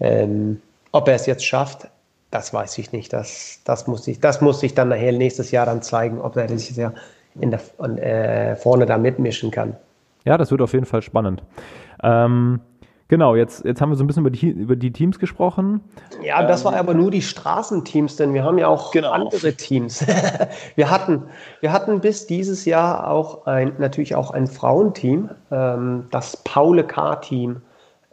[0.00, 1.88] Ähm, ob er es jetzt schafft,
[2.34, 3.12] das weiß ich nicht.
[3.12, 6.46] Das, das, muss ich, das muss sich dann nachher nächstes Jahr dann zeigen, ob er
[6.48, 6.92] dieses Jahr
[7.40, 7.60] in der,
[7.98, 9.76] äh, vorne da mitmischen kann.
[10.24, 11.42] Ja, das wird auf jeden Fall spannend.
[12.02, 12.60] Ähm,
[13.08, 15.82] Genau, jetzt, jetzt haben wir so ein bisschen über die, über die Teams gesprochen.
[16.22, 19.12] Ja, das war ähm, aber nur die Straßenteams, denn wir haben ja auch genau.
[19.12, 20.04] andere Teams.
[20.74, 21.24] wir, hatten,
[21.60, 25.28] wir hatten bis dieses Jahr auch ein, natürlich auch ein Frauenteam.
[25.50, 27.60] Ähm, das Paule K-Team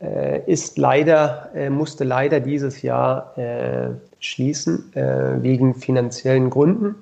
[0.01, 6.95] äh, ist leider, äh, musste leider dieses Jahr äh, schließen, äh, wegen finanziellen Gründen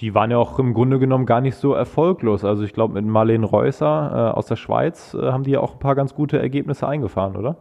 [0.00, 2.44] die waren ja auch im Grunde genommen gar nicht so erfolglos.
[2.44, 5.72] Also ich glaube, mit Marlene Reusser äh, aus der Schweiz äh, haben die ja auch
[5.72, 7.56] ein paar ganz gute Ergebnisse eingefahren, oder?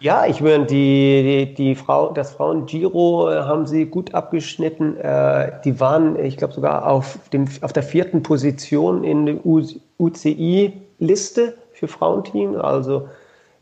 [0.00, 4.96] Ja, ich meine, die, die, die Frau, das Frauen-Giro äh, haben sie gut abgeschnitten.
[4.98, 9.36] Äh, die waren, ich glaube, sogar auf, dem, auf der vierten Position in der
[9.98, 12.56] UCI-Liste für Frauenteam.
[12.56, 13.08] Also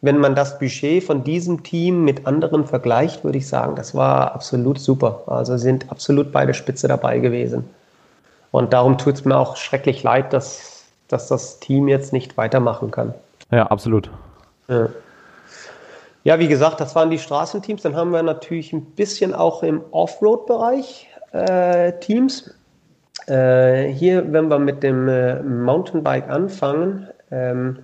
[0.03, 4.35] wenn man das Budget von diesem Team mit anderen vergleicht, würde ich sagen, das war
[4.35, 5.23] absolut super.
[5.29, 7.71] Also sind absolut beide Spitze dabei gewesen.
[8.51, 12.91] Und darum tut es mir auch schrecklich leid, dass, dass das Team jetzt nicht weitermachen
[12.91, 13.15] kann.
[13.53, 14.11] Ja, absolut.
[14.67, 14.89] Ja.
[16.25, 17.83] ja wie gesagt, das waren die Straßenteams.
[17.83, 22.53] Dann haben wir natürlich ein bisschen auch im Offroad-Bereich äh, Teams.
[23.29, 27.79] Äh, hier, wenn wir mit dem äh, Mountainbike anfangen, ähm,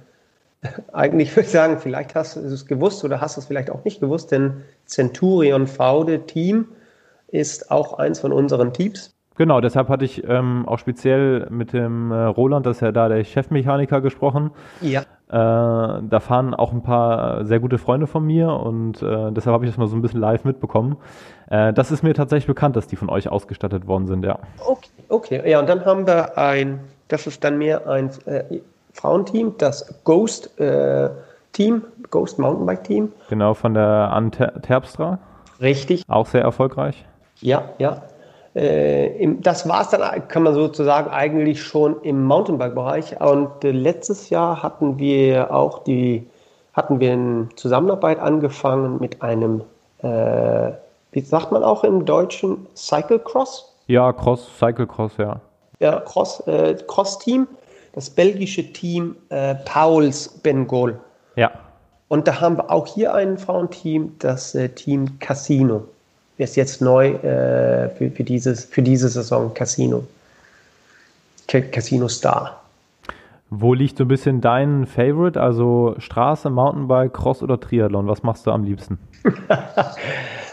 [0.93, 3.85] eigentlich würde ich sagen, vielleicht hast du es gewusst oder hast du es vielleicht auch
[3.85, 6.69] nicht gewusst, denn Centurion Faude Team
[7.29, 9.15] ist auch eins von unseren Teams.
[9.37, 13.09] Genau, deshalb hatte ich ähm, auch speziell mit dem äh, Roland, das ist ja da
[13.09, 14.51] der Chefmechaniker, gesprochen.
[14.81, 15.03] Ja.
[15.29, 19.65] Äh, da fahren auch ein paar sehr gute Freunde von mir und äh, deshalb habe
[19.65, 20.97] ich das mal so ein bisschen live mitbekommen.
[21.51, 24.41] Äh, das ist mir tatsächlich bekannt, dass die von euch ausgestattet worden sind, ja.
[24.67, 25.49] Okay, okay.
[25.49, 28.43] Ja, und dann haben wir ein, das ist dann mehr ein äh,
[28.99, 31.09] Frauenteam, das Ghost äh,
[31.53, 33.13] Team, Ghost Mountainbike Team.
[33.29, 35.19] Genau, von der Anter Terpstra.
[35.61, 36.03] Richtig.
[36.09, 37.05] Auch sehr erfolgreich.
[37.41, 38.03] Ja, ja.
[38.55, 43.21] Äh, das war es dann, kann man sozusagen eigentlich schon im Mountainbike-Bereich.
[43.21, 46.29] Und äh, letztes Jahr hatten wir auch die,
[46.73, 49.63] hatten wir eine Zusammenarbeit angefangen mit einem,
[50.03, 50.73] äh,
[51.13, 53.75] wie sagt man auch im Deutschen, Cyclecross?
[53.87, 55.41] Ja, Cross, Cyclecross, ja.
[55.81, 57.47] Ja, Cross, äh, Cross-Team,
[57.93, 60.99] das belgische Team äh, Pauls Bengol.
[61.37, 61.51] Ja.
[62.09, 65.85] Und da haben wir auch hier ein Frauenteam, das äh, Team Casino
[66.39, 70.05] ist jetzt neu äh, für, für, dieses, für diese Saison Casino.
[71.47, 72.63] Casino Star.
[73.51, 75.41] Wo liegt so ein bisschen dein Favorite?
[75.41, 78.07] Also Straße, Mountainbike, Cross oder Triathlon?
[78.07, 78.99] Was machst du am liebsten?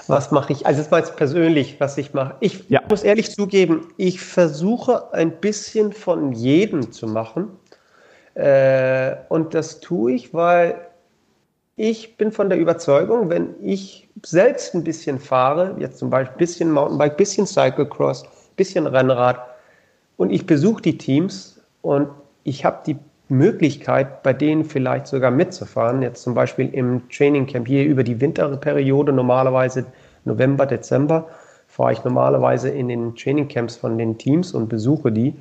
[0.07, 0.65] was mache ich?
[0.65, 2.35] Also, das war jetzt persönlich, was ich mache.
[2.39, 2.81] Ich ja.
[2.89, 7.49] muss ehrlich zugeben, ich versuche ein bisschen von jedem zu machen.
[8.35, 10.79] Äh, und das tue ich, weil
[11.77, 16.39] ich bin von der Überzeugung, wenn ich selbst ein bisschen fahre, jetzt zum Beispiel ein
[16.39, 19.39] bisschen Mountainbike, ein bisschen Cyclecross, ein bisschen Rennrad,
[20.17, 22.07] und ich besuche die Teams und
[22.43, 26.01] ich habe die Möglichkeit, bei denen vielleicht sogar mitzufahren.
[26.01, 29.85] Jetzt zum Beispiel im Training Camp hier über die Winterperiode, normalerweise
[30.25, 31.27] November, Dezember,
[31.67, 35.35] fahre ich normalerweise in den Training Camps von den Teams und besuche die.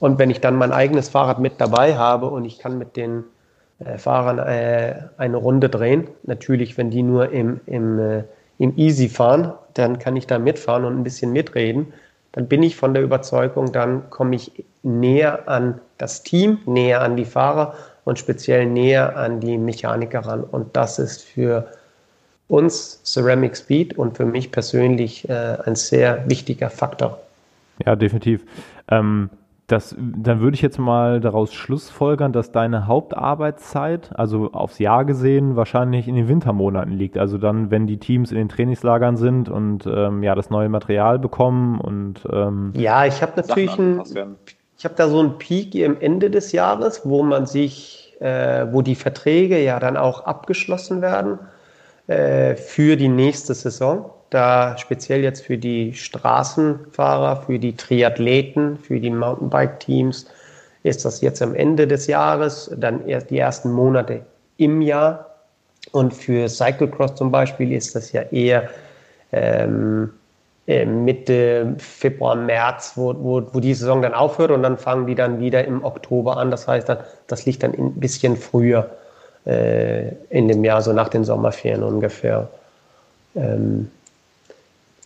[0.00, 3.24] Und wenn ich dann mein eigenes Fahrrad mit dabei habe und ich kann mit den
[3.78, 8.24] äh, Fahrern äh, eine Runde drehen, natürlich, wenn die nur im, im, äh,
[8.58, 11.92] im Easy fahren, dann kann ich da mitfahren und ein bisschen mitreden
[12.32, 17.16] dann bin ich von der Überzeugung, dann komme ich näher an das Team, näher an
[17.16, 20.44] die Fahrer und speziell näher an die Mechaniker ran.
[20.44, 21.68] Und das ist für
[22.48, 27.20] uns Ceramic Speed und für mich persönlich äh, ein sehr wichtiger Faktor.
[27.84, 28.42] Ja, definitiv.
[28.90, 29.30] Ähm,
[29.68, 35.56] das, dann würde ich jetzt mal daraus schlussfolgern, dass deine Hauptarbeitszeit, also aufs Jahr gesehen,
[35.56, 37.18] wahrscheinlich in den Wintermonaten liegt.
[37.18, 41.18] Also dann, wenn die Teams in den Trainingslagern sind und ähm, ja das neue Material
[41.18, 44.02] bekommen und ähm ja, ich habe natürlich ein,
[44.78, 48.80] ich habe da so einen Peak im Ende des Jahres, wo man sich, äh, wo
[48.80, 51.40] die Verträge ja dann auch abgeschlossen werden
[52.08, 59.00] äh, für die nächste Saison da speziell jetzt für die Straßenfahrer, für die Triathleten, für
[59.00, 60.26] die Mountainbike-Teams
[60.82, 64.20] ist das jetzt am Ende des Jahres, dann erst die ersten Monate
[64.58, 65.26] im Jahr.
[65.92, 68.68] Und für Cyclecross zum Beispiel ist das ja eher
[69.32, 70.10] ähm,
[70.66, 75.14] äh, Mitte Februar, März, wo, wo, wo die Saison dann aufhört und dann fangen die
[75.14, 76.50] dann wieder im Oktober an.
[76.50, 76.92] Das heißt,
[77.26, 78.90] das liegt dann ein bisschen früher
[79.48, 82.48] äh, in dem Jahr, so nach den Sommerferien ungefähr.
[83.34, 83.90] Ähm,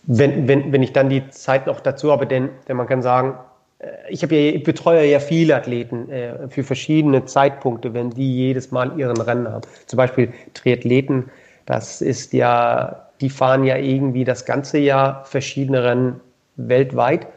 [0.05, 3.35] wenn, wenn, wenn ich dann die Zeit noch dazu habe, denn, denn man kann sagen,
[3.79, 8.71] äh, ich, ja, ich betreue ja viele Athleten äh, für verschiedene Zeitpunkte, wenn die jedes
[8.71, 9.63] Mal ihren Rennen haben.
[9.87, 11.29] Zum Beispiel Triathleten,
[11.65, 16.19] das ist ja, die fahren ja irgendwie das ganze Jahr verschiedene Rennen
[16.57, 17.27] weltweit.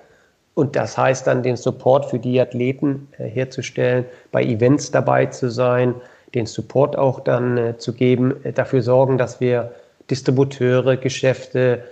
[0.55, 5.51] Und das heißt dann, den Support für die Athleten äh, herzustellen, bei Events dabei zu
[5.51, 5.95] sein,
[6.37, 9.73] den Support auch dann äh, zu geben, äh, dafür sorgen, dass wir
[10.11, 11.83] Distributeure, Geschäfte,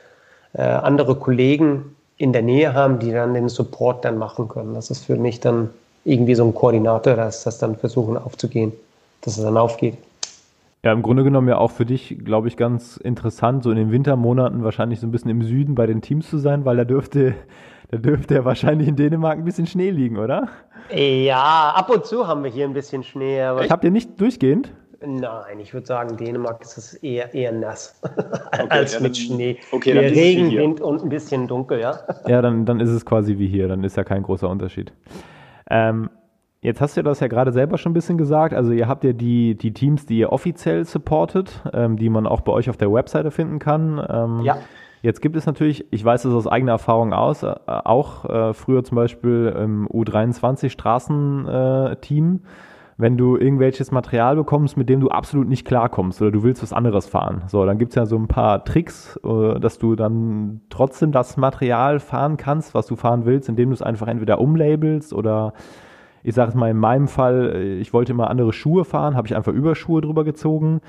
[0.52, 4.74] äh, andere Kollegen in der Nähe haben, die dann den Support dann machen können.
[4.74, 5.70] Das ist für mich dann
[6.04, 8.72] irgendwie so ein Koordinator, dass das dann versuchen aufzugehen,
[9.22, 9.96] dass es dann aufgeht.
[10.84, 13.90] Ja, im Grunde genommen ja auch für dich, glaube ich, ganz interessant, so in den
[13.90, 17.34] Wintermonaten wahrscheinlich so ein bisschen im Süden bei den Teams zu sein, weil da dürfte,
[17.94, 20.48] da dürfte ja wahrscheinlich in Dänemark ein bisschen Schnee liegen, oder?
[20.90, 23.40] Ja, ab und zu haben wir hier ein bisschen Schnee.
[23.40, 24.72] Aber Habt ihr nicht durchgehend?
[25.06, 29.58] Nein, ich würde sagen, Dänemark ist es eher, eher nass okay, als ja, mit Schnee.
[29.70, 32.00] Okay, dann Regen, Wind und ein bisschen dunkel, ja.
[32.26, 34.92] Ja, dann, dann ist es quasi wie hier, dann ist ja kein großer Unterschied.
[35.70, 36.10] Ähm,
[36.62, 38.54] jetzt hast du das ja gerade selber schon ein bisschen gesagt.
[38.54, 42.40] Also ihr habt ja die, die Teams, die ihr offiziell supportet, ähm, die man auch
[42.40, 44.04] bei euch auf der Webseite finden kann.
[44.08, 44.58] Ähm, ja.
[45.04, 48.84] Jetzt gibt es natürlich, ich weiß es aus eigener Erfahrung aus, äh, auch äh, früher
[48.84, 52.34] zum Beispiel im U23 Straßenteam.
[52.36, 52.48] Äh,
[52.96, 56.72] wenn du irgendwelches Material bekommst, mit dem du absolut nicht klarkommst oder du willst was
[56.72, 57.42] anderes fahren.
[57.48, 61.36] So, dann gibt es ja so ein paar Tricks, äh, dass du dann trotzdem das
[61.36, 65.52] Material fahren kannst, was du fahren willst, indem du es einfach entweder umlabelst oder
[66.22, 69.28] ich sage es mal in meinem Fall, äh, ich wollte immer andere Schuhe fahren, habe
[69.28, 70.80] ich einfach Überschuhe drüber gezogen.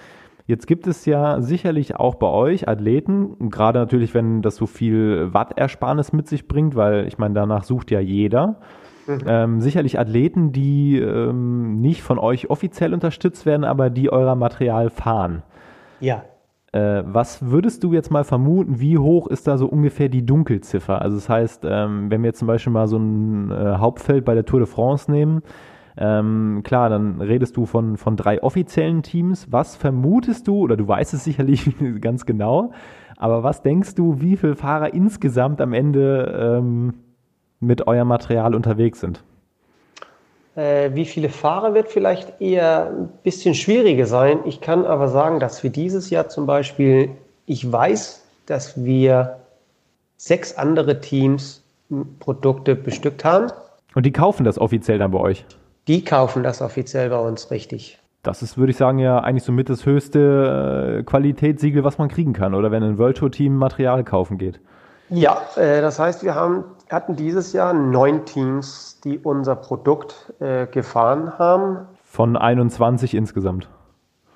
[0.47, 5.33] Jetzt gibt es ja sicherlich auch bei euch Athleten, gerade natürlich, wenn das so viel
[5.33, 8.59] Wattersparnis mit sich bringt, weil ich meine, danach sucht ja jeder.
[9.07, 9.19] Mhm.
[9.27, 14.91] Ähm, sicherlich Athleten, die ähm, nicht von euch offiziell unterstützt werden, aber die euer Material
[14.91, 15.41] fahren.
[15.99, 16.23] Ja.
[16.71, 21.01] Äh, was würdest du jetzt mal vermuten, wie hoch ist da so ungefähr die Dunkelziffer?
[21.01, 24.35] Also das heißt, ähm, wenn wir jetzt zum Beispiel mal so ein äh, Hauptfeld bei
[24.35, 25.41] der Tour de France nehmen,
[25.97, 29.51] ähm, klar, dann redest du von, von drei offiziellen Teams.
[29.51, 31.69] Was vermutest du, oder du weißt es sicherlich
[32.01, 32.71] ganz genau,
[33.17, 36.93] aber was denkst du, wie viele Fahrer insgesamt am Ende ähm,
[37.59, 39.23] mit eurem Material unterwegs sind?
[40.55, 44.39] Äh, wie viele Fahrer wird vielleicht eher ein bisschen schwieriger sein.
[44.45, 47.11] Ich kann aber sagen, dass wir dieses Jahr zum Beispiel,
[47.45, 49.37] ich weiß, dass wir
[50.17, 51.63] sechs andere Teams
[52.19, 53.51] Produkte bestückt haben.
[53.95, 55.45] Und die kaufen das offiziell dann bei euch?
[55.87, 57.99] Die kaufen das offiziell bei uns, richtig.
[58.23, 62.09] Das ist, würde ich sagen, ja eigentlich so mit das höchste äh, Qualitätssiegel, was man
[62.09, 64.59] kriegen kann, oder wenn ein World Tour Team Material kaufen geht.
[65.09, 70.67] Ja, äh, das heißt, wir haben hatten dieses Jahr neun Teams, die unser Produkt äh,
[70.67, 71.87] gefahren haben.
[72.03, 73.67] Von 21 insgesamt.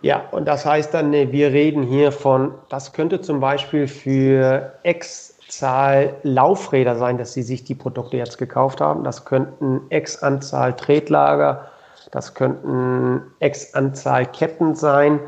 [0.02, 5.36] Ja, und das heißt dann, wir reden hier von, das könnte zum Beispiel für X
[5.50, 9.04] Zahl Laufräder sein, dass sie sich die Produkte jetzt gekauft haben.
[9.04, 11.66] Das könnten X Anzahl Tretlager,
[12.12, 15.20] das könnten X Anzahl Ketten sein.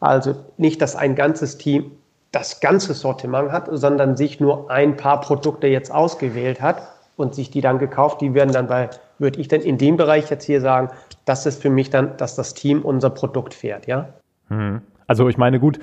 [0.00, 1.90] Also nicht, dass ein ganzes Team
[2.32, 6.82] das ganze Sortiment hat, sondern sich nur ein paar Produkte jetzt ausgewählt hat
[7.16, 8.20] und sich die dann gekauft.
[8.20, 10.90] Die werden dann bei, würde ich dann in dem Bereich jetzt hier sagen,
[11.24, 14.14] das ist für mich dann, dass das Team unser Produkt fährt, ja.
[14.48, 14.82] Mhm.
[15.06, 15.78] Also ich meine, gut,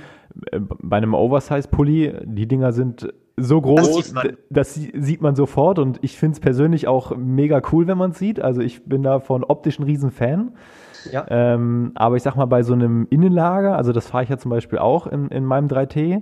[0.52, 6.00] äh, bei einem Oversize-Pulli, die Dinger sind so groß, das, das sieht man sofort und
[6.02, 8.42] ich finde es persönlich auch mega cool, wenn man es sieht.
[8.42, 10.52] Also ich bin da von optisch ein Riesenfan.
[11.12, 11.26] Ja.
[11.30, 14.52] Ähm, aber ich sag mal, bei so einem Innenlager, also das fahre ich ja zum
[14.52, 16.22] Beispiel auch in, in meinem 3T,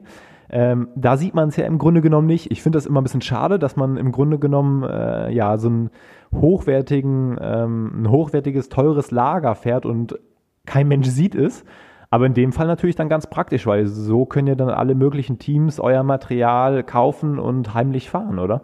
[0.49, 2.51] ähm, da sieht man es ja im Grunde genommen nicht.
[2.51, 5.69] Ich finde das immer ein bisschen schade, dass man im Grunde genommen äh, ja so
[5.69, 5.89] einen
[6.33, 10.19] hochwertigen, ähm, ein hochwertiges, teures Lager fährt und
[10.65, 11.63] kein Mensch sieht es.
[12.11, 15.37] Aber in dem Fall natürlich dann ganz praktisch, weil so können ja dann alle möglichen
[15.37, 18.63] Teams euer Material kaufen und heimlich fahren, oder?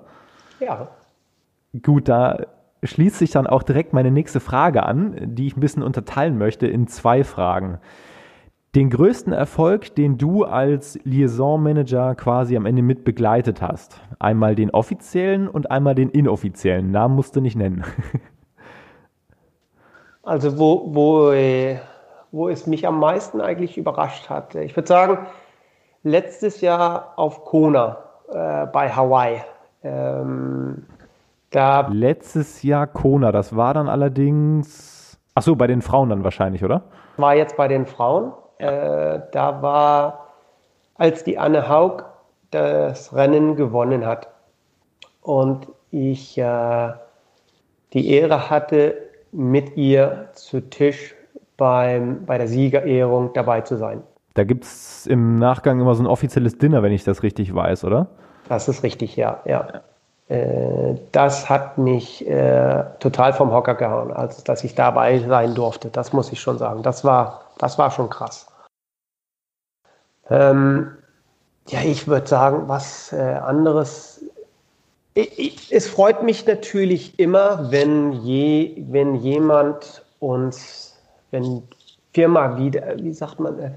[0.60, 0.88] Ja.
[1.84, 2.40] Gut, da
[2.84, 6.66] schließt sich dann auch direkt meine nächste Frage an, die ich ein bisschen unterteilen möchte
[6.66, 7.80] in zwei Fragen.
[8.76, 14.02] Den größten Erfolg, den du als Liaison Manager quasi am Ende mit begleitet hast.
[14.20, 16.92] Einmal den offiziellen und einmal den inoffiziellen.
[16.92, 17.84] Namen musst du nicht nennen.
[20.28, 21.32] Also wo, wo,
[22.32, 24.56] wo es mich am meisten eigentlich überrascht hat.
[24.56, 25.20] Ich würde sagen,
[26.02, 29.44] letztes Jahr auf Kona äh, bei Hawaii.
[29.84, 30.88] Ähm,
[31.52, 35.20] da Letztes Jahr Kona, das war dann allerdings.
[35.36, 36.82] Achso, bei den Frauen dann wahrscheinlich, oder?
[37.18, 38.34] War jetzt bei den Frauen.
[38.58, 40.28] Äh, da war,
[40.96, 42.04] als die Anne Haug
[42.52, 44.30] das Rennen gewonnen hat
[45.22, 46.94] und ich äh,
[47.94, 48.96] die Ehre hatte,
[49.32, 51.16] mit ihr zu Tisch
[51.58, 54.02] beim, bei der Siegerehrung dabei zu sein.
[54.34, 57.84] Da gibt es im Nachgang immer so ein offizielles Dinner, wenn ich das richtig weiß,
[57.86, 58.08] oder?
[58.50, 59.42] Das ist richtig, ja.
[59.46, 59.82] ja.
[60.28, 65.90] Äh, das hat mich äh, total vom Hocker gehauen, als dass ich dabei sein durfte.
[65.90, 66.82] Das muss ich schon sagen.
[66.82, 68.48] Das war, das war schon krass.
[70.30, 70.92] Ähm,
[71.68, 74.24] ja, ich würde sagen, was äh, anderes.
[75.14, 80.98] Ich, ich, es freut mich natürlich immer, wenn, je, wenn jemand uns,
[81.32, 81.64] wenn
[82.14, 83.72] Firma wieder, wie sagt man, äh,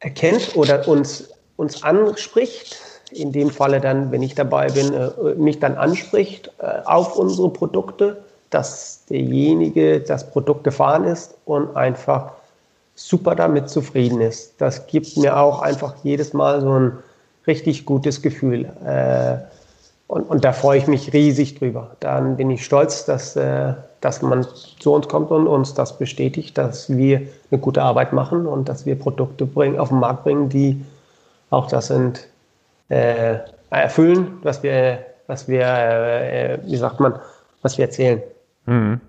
[0.00, 5.58] erkennt oder uns, uns anspricht in dem Falle dann, wenn ich dabei bin, äh, mich
[5.60, 12.32] dann anspricht äh, auf unsere Produkte, dass derjenige das Produkt gefahren ist und einfach
[12.94, 14.54] super damit zufrieden ist.
[14.58, 16.98] Das gibt mir auch einfach jedes Mal so ein
[17.46, 18.66] richtig gutes Gefühl.
[18.84, 19.38] Äh,
[20.08, 21.96] und, und da freue ich mich riesig drüber.
[22.00, 24.46] Dann bin ich stolz, dass, dass man
[24.78, 28.84] zu uns kommt und uns das bestätigt, dass wir eine gute Arbeit machen und dass
[28.84, 30.84] wir Produkte bringen, auf den Markt bringen, die
[31.48, 32.28] auch das sind,
[32.88, 33.38] äh,
[33.70, 37.14] erfüllen, was wir, was wir, äh, wie sagt man,
[37.62, 38.22] was wir erzählen.
[38.66, 39.00] Mhm.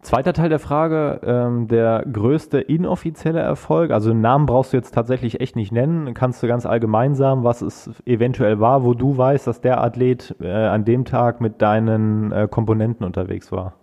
[0.00, 4.94] Zweiter Teil der Frage, ähm, der größte inoffizielle Erfolg, also den Namen brauchst du jetzt
[4.94, 9.18] tatsächlich echt nicht nennen, kannst du ganz allgemein sagen, was es eventuell war, wo du
[9.18, 13.74] weißt, dass der Athlet äh, an dem Tag mit deinen äh, Komponenten unterwegs war.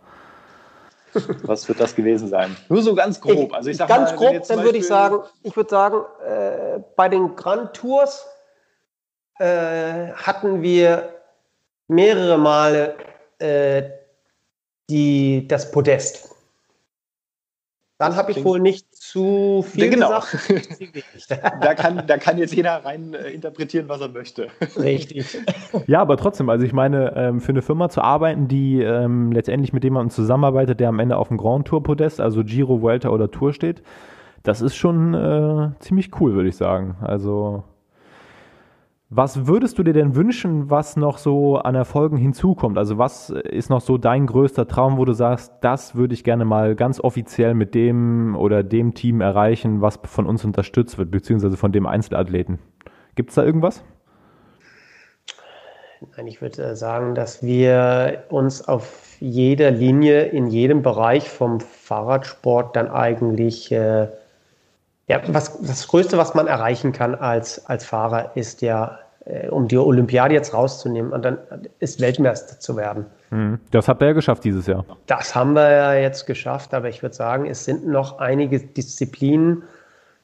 [1.43, 2.55] Was wird das gewesen sein?
[2.67, 3.53] Nur so ganz grob.
[3.53, 7.07] Also ich sag ganz mal, grob, dann würde ich sagen, ich würde sagen, äh, bei
[7.07, 8.27] den Grand Tours
[9.39, 11.09] äh, hatten wir
[11.87, 12.95] mehrere Male
[13.39, 13.83] äh,
[14.89, 16.35] die, das Podest.
[17.97, 20.19] Dann habe ich wohl nicht zu viel genau.
[20.19, 20.69] gesagt.
[21.61, 24.47] da, kann, da kann jetzt jeder rein äh, interpretieren, was er möchte.
[24.77, 25.37] Richtig.
[25.87, 29.73] Ja, aber trotzdem, also ich meine, ähm, für eine Firma zu arbeiten, die ähm, letztendlich
[29.73, 33.29] mit jemandem zusammenarbeitet, der am Ende auf dem Grand Tour Podest, also Giro, Vuelta oder
[33.29, 33.83] Tour steht,
[34.43, 36.95] das ist schon äh, ziemlich cool, würde ich sagen.
[37.01, 37.63] Also
[39.09, 42.77] was würdest du dir denn wünschen, was noch so an Erfolgen hinzukommt?
[42.77, 46.43] Also was ist noch so dein größter Traum, wo du sagst, das würde ich gerne
[46.43, 51.55] mal ganz offiziell mit dem oder dem Team erreichen, was von uns unterstützt wird, beziehungsweise
[51.55, 52.59] von dem Einzelathleten?
[53.13, 53.83] Gibt es da irgendwas?
[56.17, 62.75] Nein, ich würde sagen, dass wir uns auf jeder Linie, in jedem Bereich vom Fahrradsport
[62.75, 64.07] dann eigentlich äh,
[65.07, 69.67] ja, was, das Größte, was man erreichen kann als, als Fahrer, ist ja, äh, um
[69.67, 71.37] die Olympiade jetzt rauszunehmen und dann
[71.79, 73.05] ist Weltmeister zu werden.
[73.29, 73.59] Mhm.
[73.71, 74.85] Das habt ihr ja geschafft dieses Jahr.
[75.05, 79.63] Das haben wir ja jetzt geschafft, aber ich würde sagen, es sind noch einige Disziplinen,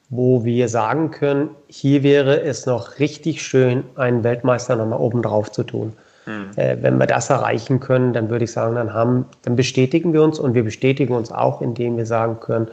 [0.08, 5.50] wo wir sagen können, hier wäre es noch richtig schön, einen Weltmeister nochmal oben drauf
[5.52, 5.94] zu tun.
[6.26, 6.50] Mhm.
[6.56, 10.22] Äh, wenn wir das erreichen können, dann würde ich sagen, dann, haben, dann bestätigen wir
[10.22, 12.68] uns und wir bestätigen uns auch, indem wir sagen können,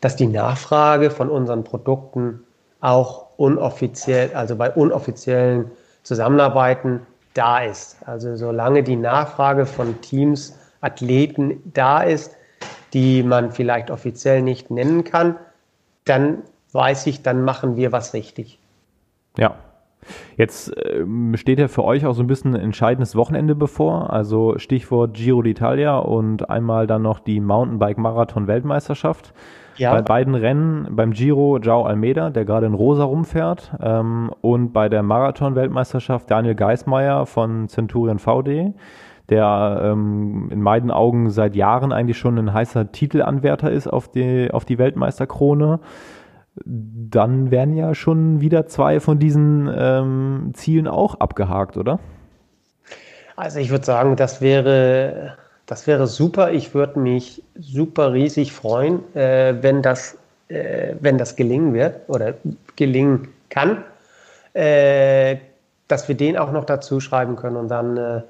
[0.00, 2.44] dass die Nachfrage von unseren Produkten
[2.80, 5.70] auch unoffiziell, also bei unoffiziellen
[6.02, 7.00] Zusammenarbeiten
[7.34, 7.96] da ist.
[8.06, 12.36] Also solange die Nachfrage von Teams, Athleten da ist,
[12.92, 15.36] die man vielleicht offiziell nicht nennen kann,
[16.04, 16.42] dann
[16.72, 18.58] weiß ich, dann machen wir was richtig.
[19.36, 19.56] Ja.
[20.36, 24.58] Jetzt ähm, steht ja für euch auch so ein bisschen ein entscheidendes Wochenende bevor, also
[24.58, 29.32] Stichwort Giro d'Italia und einmal dann noch die Mountainbike-Marathon-Weltmeisterschaft.
[29.76, 29.92] Ja.
[29.92, 34.88] Bei beiden Rennen, beim Giro Joao Almeida, der gerade in Rosa rumfährt, ähm, und bei
[34.88, 38.74] der Marathon-Weltmeisterschaft Daniel Geismeier von Centurion VD,
[39.28, 44.50] der ähm, in meinen Augen seit Jahren eigentlich schon ein heißer Titelanwärter ist auf die,
[44.50, 45.78] auf die Weltmeisterkrone.
[46.64, 51.98] Dann werden ja schon wieder zwei von diesen ähm, Zielen auch abgehakt, oder?
[53.36, 55.36] Also ich würde sagen, das wäre
[55.68, 56.50] das wäre super.
[56.50, 60.16] Ich würde mich super riesig freuen, äh, wenn, das,
[60.48, 62.34] äh, wenn das gelingen wird oder
[62.76, 63.84] gelingen kann,
[64.54, 65.36] äh,
[65.86, 67.56] dass wir den auch noch dazu schreiben können.
[67.56, 68.22] Und dann äh,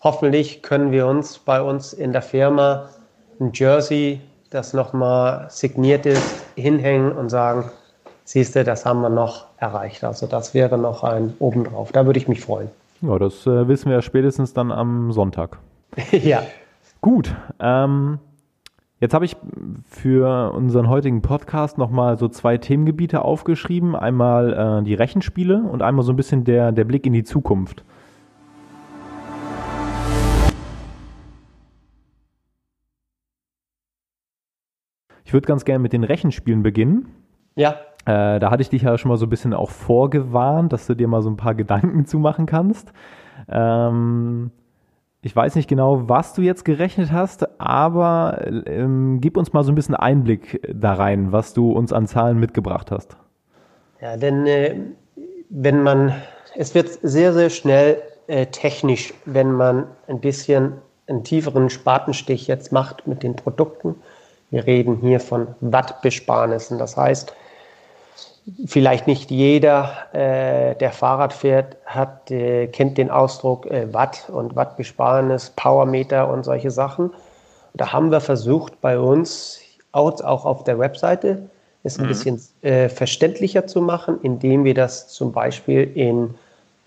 [0.00, 2.88] hoffentlich können wir uns bei uns in der Firma
[3.38, 7.64] ein Jersey, das nochmal signiert ist, hinhängen und sagen,
[8.24, 10.04] siehst du, das haben wir noch erreicht.
[10.04, 11.92] Also das wäre noch ein obendrauf.
[11.92, 12.68] Da würde ich mich freuen.
[13.00, 15.58] Ja, das äh, wissen wir ja spätestens dann am Sonntag.
[16.10, 16.42] ja.
[17.00, 18.18] Gut, ähm,
[18.98, 19.36] jetzt habe ich
[19.88, 23.94] für unseren heutigen Podcast nochmal so zwei Themengebiete aufgeschrieben.
[23.94, 27.84] Einmal äh, die Rechenspiele und einmal so ein bisschen der, der Blick in die Zukunft.
[35.28, 37.14] Ich würde ganz gerne mit den Rechenspielen beginnen.
[37.54, 37.72] Ja.
[38.06, 40.94] Äh, da hatte ich dich ja schon mal so ein bisschen auch vorgewarnt, dass du
[40.94, 42.94] dir mal so ein paar Gedanken zu machen kannst.
[43.46, 44.50] Ähm,
[45.20, 49.70] ich weiß nicht genau, was du jetzt gerechnet hast, aber ähm, gib uns mal so
[49.70, 53.18] ein bisschen Einblick da rein, was du uns an Zahlen mitgebracht hast.
[54.00, 54.76] Ja, denn äh,
[55.50, 56.14] wenn man,
[56.56, 62.72] es wird sehr, sehr schnell äh, technisch, wenn man ein bisschen einen tieferen Spatenstich jetzt
[62.72, 63.96] macht mit den Produkten.
[64.50, 66.78] Wir reden hier von Wattbesparnissen.
[66.78, 67.32] Das heißt,
[68.66, 74.56] vielleicht nicht jeder, äh, der Fahrrad fährt, hat, äh, kennt den Ausdruck äh, Watt und
[74.56, 77.12] Wattbesparenes, Powermeter und solche Sachen.
[77.74, 79.60] Da haben wir versucht, bei uns
[79.92, 81.42] auch, auch auf der Webseite
[81.84, 82.08] es ein mhm.
[82.08, 86.34] bisschen äh, verständlicher zu machen, indem wir das zum Beispiel in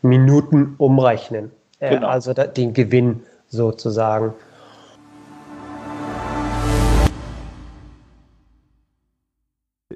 [0.02, 1.52] Minuten umrechnen.
[1.80, 2.08] Äh, genau.
[2.08, 4.34] Also da, den Gewinn sozusagen.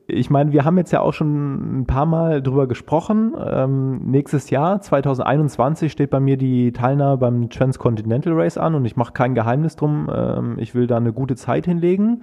[0.08, 3.34] Ich meine, wir haben jetzt ja auch schon ein paar Mal drüber gesprochen.
[3.43, 8.95] Ähm, nächstes Jahr, 2021, steht bei mir die Teilnahme beim Transcontinental Race an und ich
[8.95, 10.10] mache kein Geheimnis drum.
[10.14, 12.22] Ähm, ich will da eine gute Zeit hinlegen.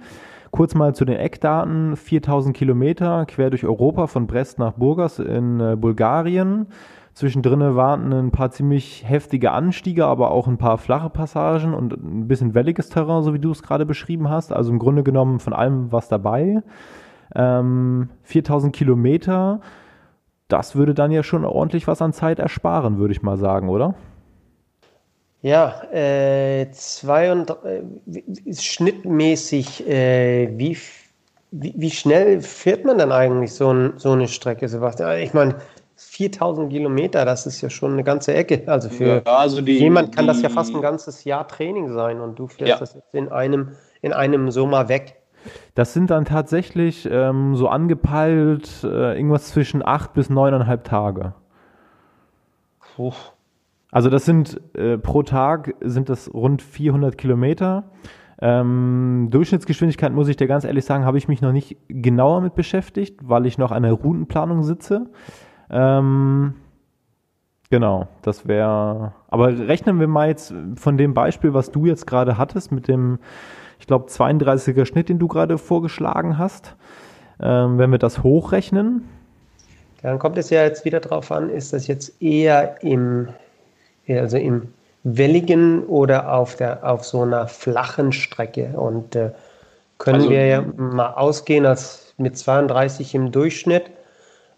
[0.51, 1.97] Kurz mal zu den Eckdaten.
[1.97, 6.67] 4000 Kilometer quer durch Europa von Brest nach Burgas in äh, Bulgarien.
[7.13, 12.27] Zwischendrin warten ein paar ziemlich heftige Anstiege, aber auch ein paar flache Passagen und ein
[12.27, 14.53] bisschen welliges Terrain, so wie du es gerade beschrieben hast.
[14.53, 16.63] Also im Grunde genommen von allem was dabei.
[17.35, 19.61] Ähm, 4000 Kilometer,
[20.47, 23.95] das würde dann ja schon ordentlich was an Zeit ersparen, würde ich mal sagen, oder?
[25.41, 27.83] Ja, äh, zwei und, äh,
[28.53, 30.77] schnittmäßig, äh, wie,
[31.51, 35.19] wie, wie, schnell fährt man denn eigentlich so, ein, so eine Strecke, Sebastian?
[35.19, 35.55] Ich meine,
[35.95, 38.63] 4000 Kilometer, das ist ja schon eine ganze Ecke.
[38.67, 41.91] Also für ja, also die, jemand kann die, das ja fast ein ganzes Jahr Training
[41.93, 42.77] sein und du fährst ja.
[42.77, 43.69] das jetzt in einem,
[44.01, 45.22] in einem Sommer weg.
[45.75, 51.33] Das sind dann tatsächlich ähm, so angepeilt äh, irgendwas zwischen acht bis neuneinhalb Tage.
[52.95, 53.13] Puh.
[53.91, 57.83] Also das sind äh, pro Tag sind das rund 400 Kilometer.
[58.41, 62.55] Ähm, Durchschnittsgeschwindigkeit, muss ich dir ganz ehrlich sagen, habe ich mich noch nicht genauer mit
[62.55, 65.11] beschäftigt, weil ich noch an der Routenplanung sitze.
[65.69, 66.55] Ähm,
[67.69, 69.13] genau, das wäre.
[69.27, 73.19] Aber rechnen wir mal jetzt von dem Beispiel, was du jetzt gerade hattest, mit dem
[73.79, 76.75] ich glaube, 32er Schnitt, den du gerade vorgeschlagen hast.
[77.41, 79.07] Ähm, wenn wir das hochrechnen.
[80.01, 83.29] Dann kommt es ja jetzt wieder darauf an, ist das jetzt eher im,
[84.07, 84.69] also im
[85.03, 88.73] welligen oder auf, der, auf so einer flachen Strecke.
[88.75, 89.31] Und äh,
[89.97, 93.91] können also, wir ja mal ausgehen, als mit 32 im Durchschnitt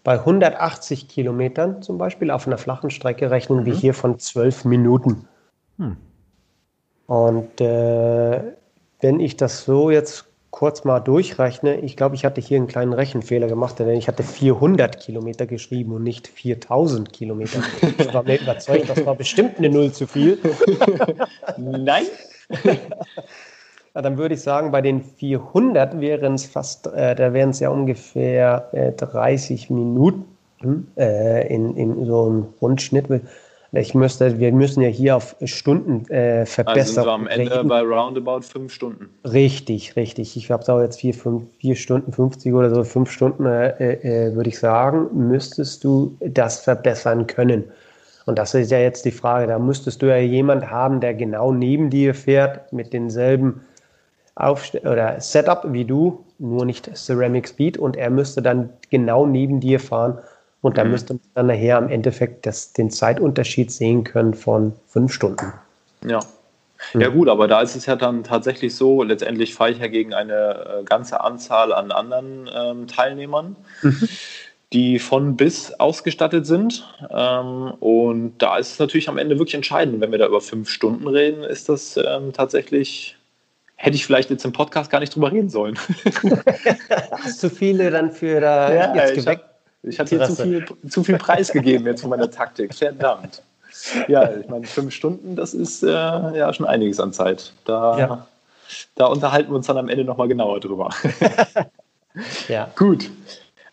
[0.04, 3.66] bei 180 Kilometern zum Beispiel auf einer flachen Strecke rechnen mhm.
[3.66, 5.26] wir hier von 12 Minuten.
[5.78, 5.96] Hm.
[7.06, 8.40] Und äh,
[9.00, 12.94] wenn ich das so jetzt kurz mal durchrechne, ich glaube, ich hatte hier einen kleinen
[12.94, 17.60] Rechenfehler gemacht, denn ich hatte 400 Kilometer geschrieben und nicht 4000 Kilometer.
[17.98, 20.38] Ich war mir überzeugt, das war bestimmt eine Null zu viel.
[21.58, 22.06] Nein.
[23.96, 27.60] Ja, dann würde ich sagen, bei den 400 wären es fast, äh, da wären es
[27.60, 30.26] ja ungefähr äh, 30 Minuten
[30.98, 33.06] äh, in, in so einem Rundschnitt.
[33.72, 36.78] Ich müsste, wir müssen ja hier auf Stunden äh, verbessern.
[36.78, 37.68] Also sind wir am Ende reden.
[37.68, 39.10] bei roundabout fünf Stunden.
[39.24, 40.36] Richtig, richtig.
[40.36, 44.34] Ich habe da jetzt vier, fünf, vier Stunden 50 oder so, fünf Stunden, äh, äh,
[44.34, 47.64] würde ich sagen, müsstest du das verbessern können.
[48.26, 49.46] Und das ist ja jetzt die Frage.
[49.46, 53.62] Da müsstest du ja jemand haben, der genau neben dir fährt mit denselben
[54.34, 59.60] Aufst oder Setup wie du, nur nicht Ceramic Speed und er müsste dann genau neben
[59.60, 60.18] dir fahren
[60.66, 60.90] und da mhm.
[60.90, 65.52] müsste man dann nachher im Endeffekt das, den Zeitunterschied sehen können von fünf Stunden.
[66.04, 66.18] Ja.
[66.92, 67.00] Mhm.
[67.00, 70.12] Ja gut, aber da ist es ja dann tatsächlich so, letztendlich fahre ich ja gegen
[70.12, 74.08] eine äh, ganze Anzahl an anderen ähm, Teilnehmern, mhm.
[74.72, 76.84] die von bis ausgestattet sind.
[77.10, 80.00] Ähm, und da ist es natürlich am Ende wirklich entscheidend.
[80.00, 83.16] Wenn wir da über fünf Stunden reden, ist das ähm, tatsächlich
[83.76, 85.78] hätte ich vielleicht jetzt im Podcast gar nicht drüber reden sollen.
[87.12, 89.44] Hast du viele dann für da ja, jetzt geweckt?
[89.86, 92.74] Ich hatte hier zu viel, zu viel Preis gegeben jetzt von meiner Taktik.
[92.74, 93.42] Verdammt.
[94.08, 97.52] Ja, ich meine, fünf Stunden, das ist äh, ja schon einiges an Zeit.
[97.64, 98.26] Da, ja.
[98.94, 100.90] da unterhalten wir uns dann am Ende nochmal genauer drüber.
[102.48, 102.70] ja.
[102.76, 103.10] Gut.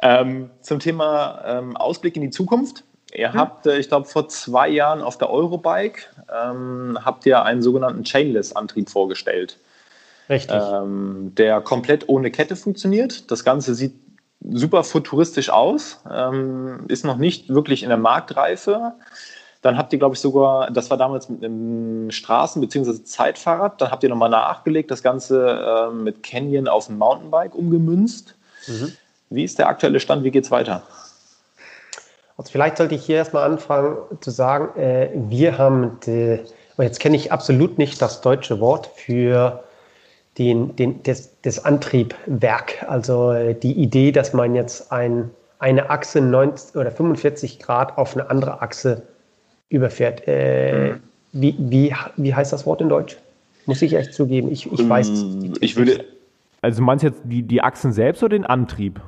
[0.01, 2.83] Ähm, zum Thema ähm, Ausblick in die Zukunft.
[3.13, 3.33] Ihr mhm.
[3.33, 8.03] habt, äh, ich glaube, vor zwei Jahren auf der Eurobike ähm, habt ihr einen sogenannten
[8.03, 9.57] Chainless-Antrieb vorgestellt.
[10.29, 10.57] Richtig.
[10.57, 13.31] Ähm, der komplett ohne Kette funktioniert.
[13.31, 13.93] Das Ganze sieht
[14.51, 18.93] super futuristisch aus, ähm, ist noch nicht wirklich in der Marktreife.
[19.61, 23.03] Dann habt ihr, glaube ich, sogar, das war damals mit einem Straßen- bzw.
[23.03, 28.35] Zeitfahrrad, dann habt ihr nochmal nachgelegt, das Ganze äh, mit Canyon auf ein Mountainbike umgemünzt.
[28.67, 28.91] Mhm.
[29.29, 30.23] Wie ist der aktuelle Stand?
[30.23, 30.83] Wie geht es weiter?
[32.37, 36.39] Also vielleicht sollte ich hier erstmal anfangen zu sagen, äh, wir haben, die,
[36.77, 39.63] jetzt kenne ich absolut nicht das deutsche Wort für
[40.37, 45.29] den, den, das, das Antriebwerk, also äh, die Idee, dass man jetzt ein,
[45.59, 49.03] eine Achse 90 oder 45 Grad auf eine andere Achse
[49.69, 50.23] überfährt.
[50.27, 50.99] Äh, mhm.
[51.33, 53.17] wie, wie, wie heißt das Wort in Deutsch?
[53.65, 54.51] Muss ich echt zugeben.
[54.51, 55.23] Ich, ich weiß es.
[55.23, 56.03] Mm, ich würde.
[56.61, 58.99] Also meinst du jetzt die, die Achsen selbst oder den Antrieb?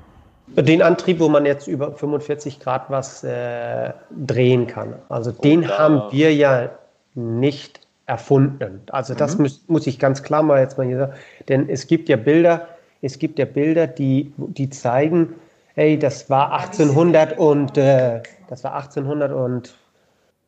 [0.48, 4.94] Den Antrieb, wo man jetzt über 45 Grad was äh, drehen kann.
[5.10, 6.70] Also den haben wir ja
[7.16, 8.82] nicht erfunden.
[8.92, 9.44] Also das mhm.
[9.44, 11.14] muss, muss ich ganz klar mal jetzt mal hier sagen.
[11.50, 12.68] Denn es gibt ja Bilder,
[13.02, 15.34] es gibt ja Bilder, die, die zeigen,
[15.76, 19.76] hey, das war 1800 und äh, das war 1800 und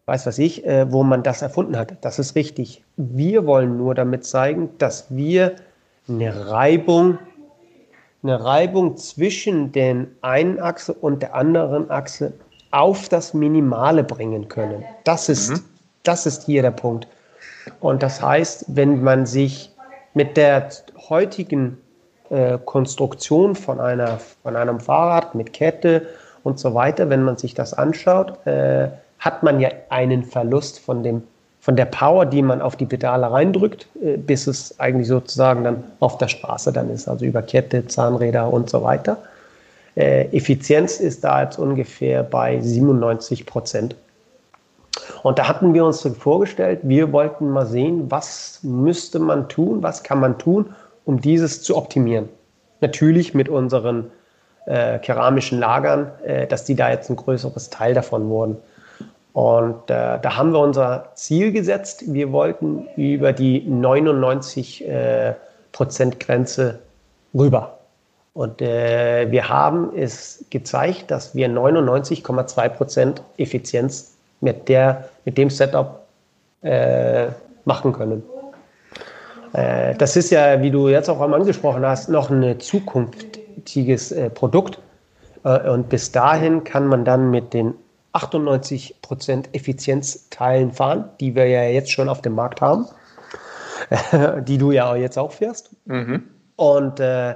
[0.06, 1.94] weiß was ich, äh, wo man das erfunden hat.
[2.02, 2.84] Das ist richtig.
[2.96, 5.56] Wir wollen nur damit zeigen, dass wir
[6.08, 7.20] eine Reibung,
[8.24, 12.34] eine Reibung zwischen den einen Achse und der anderen Achse
[12.72, 14.84] auf das Minimale bringen können.
[15.04, 15.64] Das ist, mhm.
[16.04, 17.08] das ist hier der Punkt.
[17.80, 19.72] Und das heißt, wenn man sich
[20.14, 20.70] mit der
[21.10, 21.78] heutigen
[22.30, 26.08] äh, Konstruktion von, einer, von einem Fahrrad mit Kette
[26.44, 28.90] und so weiter, wenn man sich das anschaut, äh,
[29.20, 31.24] hat man ja einen Verlust von, dem,
[31.60, 35.84] von der Power, die man auf die Pedale reindrückt, äh, bis es eigentlich sozusagen dann
[36.00, 39.18] auf der Straße dann ist, also über Kette, Zahnräder und so weiter.
[39.96, 43.96] Äh, Effizienz ist da jetzt ungefähr bei 97 Prozent.
[45.24, 50.04] Und da hatten wir uns vorgestellt, wir wollten mal sehen, was müsste man tun, was
[50.04, 50.74] kann man tun,
[51.06, 52.30] um dieses zu optimieren.
[52.82, 54.12] Natürlich mit unseren
[54.66, 58.58] äh, keramischen Lagern, äh, dass die da jetzt ein größeres Teil davon wurden.
[59.34, 62.12] Und äh, da haben wir unser Ziel gesetzt.
[62.12, 65.36] Wir wollten über die 99 äh,
[67.36, 67.78] rüber.
[68.34, 75.50] Und äh, wir haben es gezeigt, dass wir 99,2 Prozent Effizienz mit, der, mit dem
[75.50, 76.06] Setup
[76.62, 77.28] äh,
[77.66, 78.24] machen können.
[79.54, 84.30] Äh, das ist ja, wie du jetzt auch einmal angesprochen hast, noch ein zukünftiges äh,
[84.30, 84.80] Produkt.
[85.44, 87.74] Äh, und bis dahin kann man dann mit den
[88.14, 92.88] 98% Effizienzteilen fahren, die wir ja jetzt schon auf dem Markt haben,
[94.44, 95.70] die du ja jetzt auch fährst.
[95.86, 96.24] Mhm.
[96.56, 97.36] Und äh,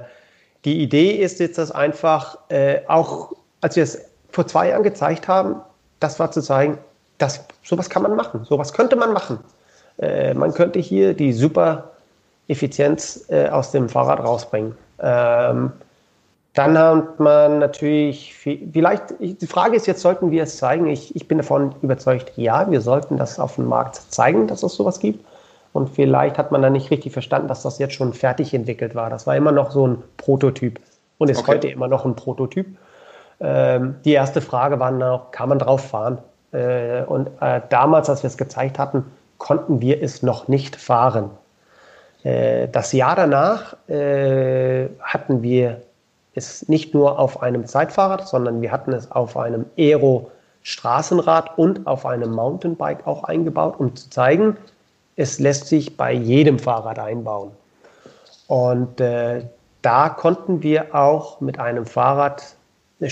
[0.64, 5.28] die Idee ist jetzt, dass einfach äh, auch, als wir es vor zwei Jahren gezeigt
[5.28, 5.56] haben,
[6.00, 6.78] das war zu zeigen,
[7.22, 9.38] das, sowas kann man machen, sowas könnte man machen.
[9.98, 11.92] Äh, man könnte hier die super
[12.48, 14.74] Effizienz äh, aus dem Fahrrad rausbringen.
[14.98, 15.72] Ähm,
[16.54, 20.86] dann hat man natürlich, vielleicht, die Frage ist jetzt, sollten wir es zeigen?
[20.86, 24.74] Ich, ich bin davon überzeugt, ja, wir sollten das auf dem Markt zeigen, dass es
[24.74, 25.24] sowas gibt.
[25.72, 29.08] Und vielleicht hat man dann nicht richtig verstanden, dass das jetzt schon fertig entwickelt war.
[29.08, 30.78] Das war immer noch so ein Prototyp
[31.16, 31.52] und ist okay.
[31.52, 32.66] heute immer noch ein Prototyp.
[33.40, 36.18] Ähm, die erste Frage war noch, kann man drauf fahren?
[36.52, 39.04] Äh, und äh, damals, als wir es gezeigt hatten,
[39.38, 41.30] konnten wir es noch nicht fahren.
[42.22, 45.82] Äh, das Jahr danach äh, hatten wir
[46.34, 50.30] es nicht nur auf einem Zeitfahrrad, sondern wir hatten es auf einem Aero
[50.62, 54.56] Straßenrad und auf einem Mountainbike auch eingebaut, um zu zeigen,
[55.16, 57.50] es lässt sich bei jedem Fahrrad einbauen.
[58.46, 59.42] Und äh,
[59.82, 62.54] da konnten wir auch mit einem Fahrrad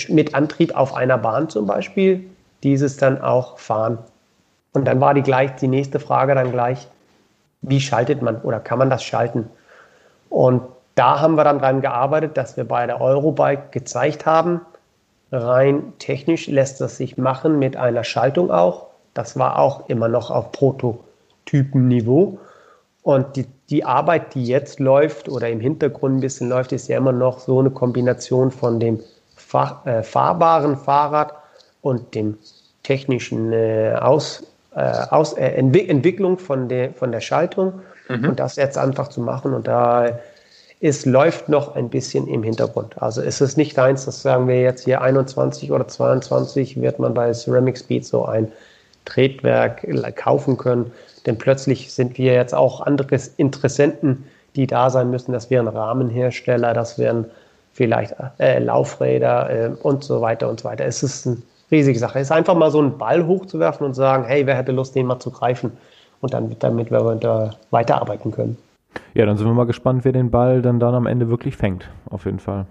[0.09, 2.25] mit Antrieb auf einer Bahn zum Beispiel
[2.63, 3.99] dieses dann auch fahren.
[4.73, 6.89] Und dann war die gleich die nächste Frage dann gleich,
[7.63, 9.49] wie schaltet man oder kann man das schalten?
[10.29, 10.63] Und
[10.95, 14.61] da haben wir dann dran gearbeitet, dass wir bei der Eurobike gezeigt haben,
[15.33, 18.87] rein technisch lässt das sich machen mit einer Schaltung auch.
[19.15, 22.39] Das war auch immer noch auf Prototypenniveau.
[23.03, 26.99] Und die, die Arbeit, die jetzt läuft oder im Hintergrund ein bisschen läuft, ist ja
[26.99, 29.01] immer noch so eine Kombination von dem
[29.35, 31.35] fahr, äh, fahrbaren Fahrrad
[31.83, 32.39] und dem
[32.83, 37.81] technischen äh, Aus, äh, Aus äh, Entwick Entwicklung von der, von der Schaltung.
[38.09, 38.31] Mhm.
[38.31, 39.55] Und das jetzt einfach zu machen.
[39.55, 40.19] Und da
[40.81, 43.01] es läuft noch ein bisschen im Hintergrund.
[43.03, 47.13] Also es ist nicht eins, das sagen wir jetzt hier 21 oder 22 wird man
[47.13, 48.51] bei Ceramic Speed so ein
[49.05, 50.91] Tretwerk kaufen können.
[51.27, 54.25] Denn plötzlich sind wir jetzt auch andere Interessenten,
[54.57, 55.33] die da sein müssen.
[55.33, 57.27] Das wären Rahmenhersteller, das wären
[57.75, 60.87] vielleicht äh, Laufräder äh, und so weiter und so weiter.
[60.87, 61.37] Es ist eine
[61.71, 62.19] riesige Sache.
[62.19, 65.21] Ist einfach mal so einen Ball hochzuwerfen und sagen, hey, wer hätte Lust, den mal
[65.21, 65.73] zu greifen?
[66.21, 68.59] Und dann, damit wir da weiterarbeiten können.
[69.15, 71.89] Ja, dann sind wir mal gespannt, wer den Ball dann, dann am Ende wirklich fängt,
[72.11, 72.67] auf jeden Fall.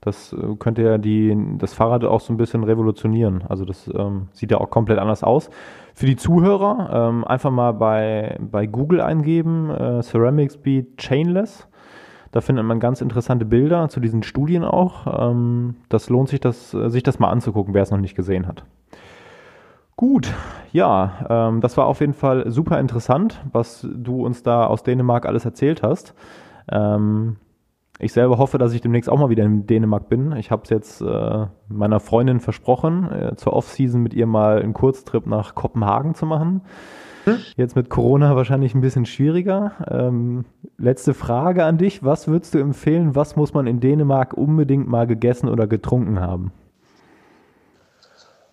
[0.00, 3.42] Das äh, könnte ja die, das Fahrrad auch so ein bisschen revolutionieren.
[3.48, 5.50] Also das ähm, sieht ja auch komplett anders aus.
[5.94, 11.66] Für die Zuhörer ähm, einfach mal bei, bei Google eingeben, äh, Ceramic Speed Chainless.
[12.36, 15.30] Da findet man ganz interessante Bilder zu diesen Studien auch.
[15.30, 18.66] Ähm, das lohnt sich, das, sich das mal anzugucken, wer es noch nicht gesehen hat.
[19.96, 20.34] Gut,
[20.70, 25.24] ja, ähm, das war auf jeden Fall super interessant, was du uns da aus Dänemark
[25.24, 26.14] alles erzählt hast.
[26.70, 27.36] Ähm,
[27.98, 30.32] ich selber hoffe, dass ich demnächst auch mal wieder in Dänemark bin.
[30.32, 34.74] Ich habe es jetzt äh, meiner Freundin versprochen, äh, zur Off-Season mit ihr mal einen
[34.74, 36.60] Kurztrip nach Kopenhagen zu machen.
[37.56, 39.72] Jetzt mit Corona wahrscheinlich ein bisschen schwieriger.
[39.90, 40.44] Ähm,
[40.78, 42.04] letzte Frage an dich.
[42.04, 43.14] Was würdest du empfehlen?
[43.14, 46.52] Was muss man in Dänemark unbedingt mal gegessen oder getrunken haben?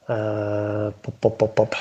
[0.07, 1.75] Äh, bop, bop, bop,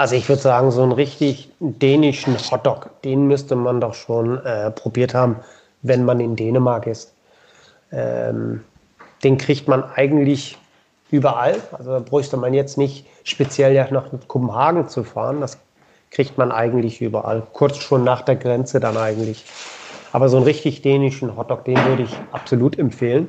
[0.00, 4.70] also ich würde sagen, so einen richtig dänischen Hotdog, den müsste man doch schon äh,
[4.70, 5.36] probiert haben,
[5.82, 7.12] wenn man in Dänemark ist.
[7.92, 8.64] Ähm,
[9.22, 10.56] den kriegt man eigentlich
[11.10, 11.56] überall.
[11.72, 15.42] Also da bräuchte man jetzt nicht speziell nach Kopenhagen zu fahren.
[15.42, 15.58] Das
[16.10, 17.42] kriegt man eigentlich überall.
[17.52, 19.44] Kurz schon nach der Grenze dann eigentlich.
[20.12, 23.28] Aber so einen richtig dänischen Hotdog, den würde ich absolut empfehlen.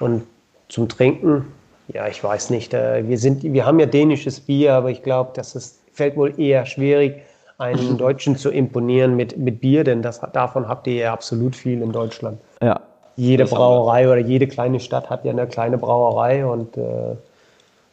[0.00, 0.22] Und
[0.68, 1.52] zum Trinken,
[1.88, 2.72] ja, ich weiß nicht.
[2.72, 6.38] Äh, wir, sind, wir haben ja dänisches Bier, aber ich glaube, das ist, fällt wohl
[6.40, 7.22] eher schwierig,
[7.58, 11.82] einen Deutschen zu imponieren mit, mit Bier, denn das, davon habt ihr ja absolut viel
[11.82, 12.38] in Deutschland.
[12.62, 12.80] Ja.
[13.16, 17.16] Jede Brauerei oder jede kleine Stadt hat ja eine kleine Brauerei und äh,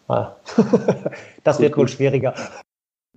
[0.07, 0.31] ah.
[1.43, 2.33] das wird wohl schwieriger.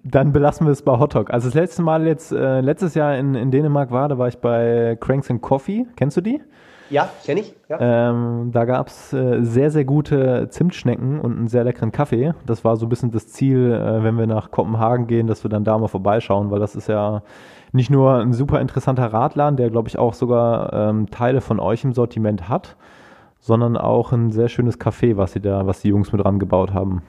[0.05, 1.31] Dann belassen wir es bei Hotdog.
[1.31, 4.39] Also das letzte Mal jetzt, äh, letztes Jahr in, in Dänemark war, da war ich
[4.39, 5.87] bei Cranks and Coffee.
[5.97, 6.43] Kennst du die?
[6.91, 7.55] Ja, kenne ich.
[7.71, 8.11] Ja.
[8.11, 12.35] Ähm, da gab es äh, sehr, sehr gute Zimtschnecken und einen sehr leckeren Kaffee.
[12.45, 15.49] Das war so ein bisschen das Ziel, äh, wenn wir nach Kopenhagen gehen, dass wir
[15.49, 17.23] dann da mal vorbeischauen, weil das ist ja
[17.73, 21.83] nicht nur ein super interessanter Radladen, der, glaube ich, auch sogar ähm, Teile von euch
[21.83, 22.77] im Sortiment hat,
[23.41, 26.75] sondern auch ein sehr schönes Café, was sie da, was die Jungs mit dran gebaut
[26.75, 27.03] haben.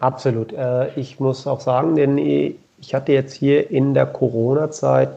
[0.00, 0.52] Absolut.
[0.52, 5.10] Äh, ich muss auch sagen, denn ich hatte jetzt hier in der Corona-Zeit,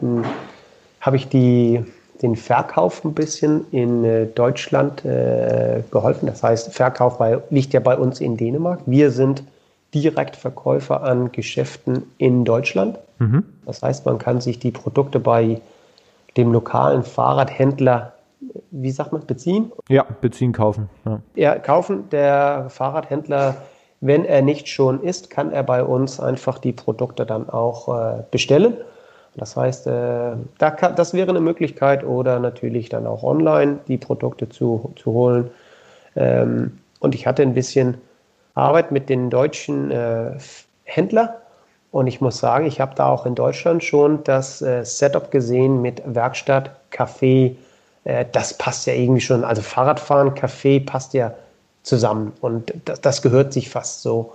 [1.01, 1.83] habe ich die
[2.21, 6.27] den Verkauf ein bisschen in äh, Deutschland äh, geholfen.
[6.27, 8.81] Das heißt, Verkauf bei, liegt ja bei uns in Dänemark.
[8.85, 9.43] Wir sind
[9.93, 12.99] Direktverkäufer an Geschäften in Deutschland.
[13.19, 13.43] Mhm.
[13.65, 15.59] Das heißt, man kann sich die Produkte bei
[16.37, 18.13] dem lokalen Fahrradhändler,
[18.69, 19.71] wie sagt man, beziehen?
[19.89, 20.89] Ja, beziehen, kaufen.
[21.05, 22.09] Ja, ja kaufen.
[22.11, 23.57] Der Fahrradhändler,
[24.01, 28.23] wenn er nicht schon ist, kann er bei uns einfach die Produkte dann auch äh,
[28.31, 28.75] bestellen.
[29.35, 33.97] Das heißt, äh, da kann, das wäre eine Möglichkeit oder natürlich dann auch online die
[33.97, 35.51] Produkte zu, zu holen.
[36.15, 37.97] Ähm, und ich hatte ein bisschen
[38.55, 40.31] Arbeit mit den deutschen äh,
[40.83, 41.29] Händlern
[41.91, 45.81] und ich muss sagen, ich habe da auch in Deutschland schon das äh, Setup gesehen
[45.81, 47.55] mit Werkstatt, Café.
[48.03, 49.43] Äh, das passt ja irgendwie schon.
[49.43, 51.33] Also Fahrradfahren, Café passt ja
[51.83, 54.33] zusammen und das, das gehört sich fast so.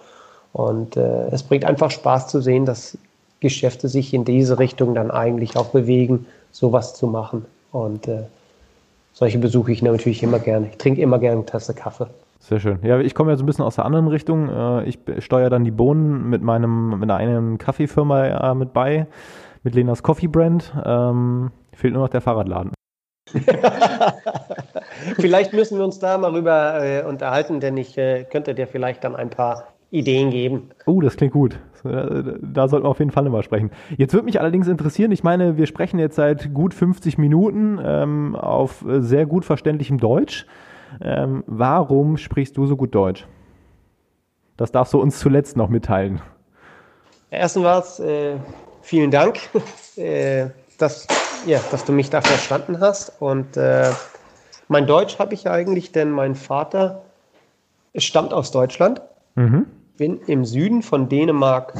[0.53, 2.97] Und äh, es bringt einfach Spaß zu sehen, dass
[3.41, 7.45] Geschäfte sich in diese Richtung dann eigentlich auch bewegen, sowas zu machen.
[7.73, 8.23] Und äh,
[9.13, 10.69] solche besuche ich natürlich immer gerne.
[10.71, 12.07] Ich trinke immer gerne eine Tasse Kaffee.
[12.39, 12.79] Sehr schön.
[12.83, 14.49] Ja, ich komme ja so ein bisschen aus der anderen Richtung.
[14.49, 19.07] Äh, ich steuere dann die Bohnen mit meinem, mit einer Kaffeefirma äh, mit bei,
[19.63, 20.73] mit Lenas Coffee Brand.
[20.85, 22.73] Ähm, fehlt nur noch der Fahrradladen.
[25.17, 29.05] vielleicht müssen wir uns da mal rüber äh, unterhalten, denn ich äh, könnte dir vielleicht
[29.05, 30.71] dann ein paar Ideen geben.
[30.87, 31.59] Oh, das klingt gut.
[31.85, 33.71] Da sollten wir auf jeden Fall nochmal sprechen.
[33.97, 38.35] Jetzt würde mich allerdings interessieren, ich meine, wir sprechen jetzt seit gut 50 Minuten ähm,
[38.35, 40.47] auf sehr gut verständlichem Deutsch.
[41.01, 43.27] Ähm, warum sprichst du so gut Deutsch?
[44.57, 46.21] Das darfst du uns zuletzt noch mitteilen.
[47.31, 48.37] Erstens, äh,
[48.83, 49.39] vielen Dank,
[49.97, 50.47] äh,
[50.79, 51.07] dass,
[51.47, 53.21] ja, dass du mich da verstanden hast.
[53.21, 53.91] Und äh,
[54.69, 57.03] mein Deutsch habe ich eigentlich, denn mein Vater
[57.97, 59.01] stammt aus Deutschland.
[59.35, 59.67] Mhm.
[59.97, 61.75] Bin im Süden von Dänemark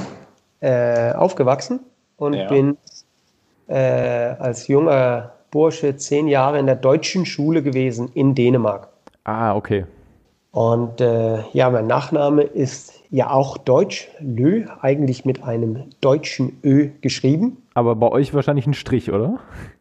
[0.61, 1.81] äh, aufgewachsen
[2.17, 2.49] und ja.
[2.49, 2.79] bin
[3.69, 8.89] äh, als junger Bursche zehn Jahre in der deutschen Schule gewesen in Dänemark.
[9.25, 9.85] Ah, okay.
[10.53, 16.89] Und äh, ja, mein Nachname ist ja auch deutsch, Lö, eigentlich mit einem deutschen Ö
[17.03, 17.59] geschrieben.
[17.75, 19.39] Aber bei euch wahrscheinlich ein Strich, oder?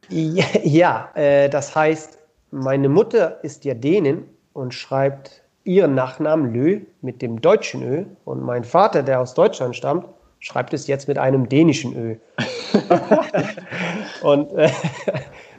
[0.10, 2.15] Ja, ja äh, das heißt,
[2.56, 8.06] meine Mutter ist ja Dänin und schreibt ihren Nachnamen Lö mit dem deutschen Ö.
[8.24, 10.06] Und mein Vater, der aus Deutschland stammt,
[10.40, 12.16] schreibt es jetzt mit einem dänischen Ö.
[14.24, 14.70] und äh,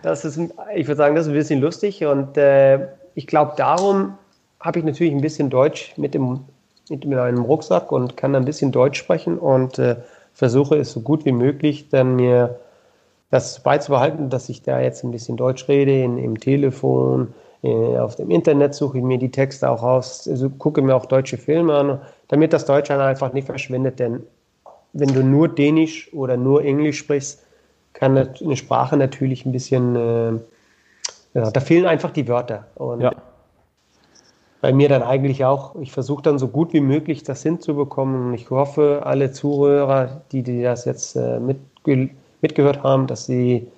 [0.03, 0.39] das ist,
[0.75, 2.05] ich würde sagen, das ist ein bisschen lustig.
[2.05, 4.17] Und äh, ich glaube, darum
[4.61, 6.41] habe ich natürlich ein bisschen Deutsch mit, dem,
[6.89, 9.97] mit meinem Rucksack und kann ein bisschen Deutsch sprechen und äh,
[10.33, 12.59] versuche es so gut wie möglich dann mir
[13.31, 18.16] das beizubehalten, dass ich da jetzt ein bisschen Deutsch rede, in, im Telefon, äh, auf
[18.16, 21.74] dem Internet suche ich mir die Texte auch aus, also gucke mir auch deutsche Filme
[21.74, 24.22] an, damit das Deutsch dann einfach nicht verschwindet, denn
[24.93, 27.43] wenn du nur Dänisch oder nur Englisch sprichst,
[27.93, 30.39] kann eine Sprache natürlich ein bisschen äh,
[31.37, 32.64] Genau, da fehlen einfach die Wörter.
[32.77, 33.12] Und ja.
[34.62, 38.29] bei mir dann eigentlich auch, ich versuche dann so gut wie möglich das hinzubekommen.
[38.29, 42.09] Und ich hoffe, alle Zuhörer, die, die das jetzt äh, mitge
[42.47, 43.69] mitgehört haben, dass sie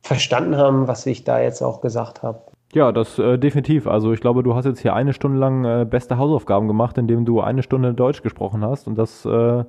[0.00, 2.38] verstanden haben, was ich da jetzt auch gesagt habe.
[2.72, 3.86] Ja, das äh, definitiv.
[3.86, 7.24] Also ich glaube, du hast jetzt hier eine Stunde lang äh, beste Hausaufgaben gemacht, indem
[7.24, 8.86] du eine Stunde Deutsch gesprochen hast.
[8.86, 9.64] Und das äh,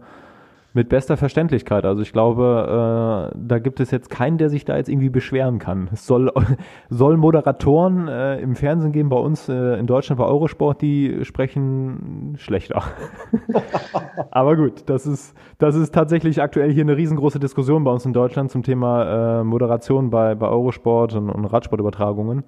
[0.73, 1.85] mit bester Verständlichkeit.
[1.85, 5.59] Also ich glaube, äh, da gibt es jetzt keinen, der sich da jetzt irgendwie beschweren
[5.59, 5.89] kann.
[5.91, 6.31] Es soll,
[6.89, 12.35] soll Moderatoren äh, im Fernsehen geben bei uns äh, in Deutschland bei Eurosport, die sprechen
[12.37, 12.83] schlechter.
[14.31, 18.13] Aber gut, das ist, das ist tatsächlich aktuell hier eine riesengroße Diskussion bei uns in
[18.13, 22.43] Deutschland zum Thema äh, Moderation bei, bei Eurosport und, und Radsportübertragungen.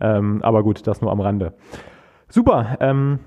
[0.00, 1.54] Ähm, aber gut, das nur am Rande.
[2.28, 2.76] Super.
[2.80, 3.18] Ähm,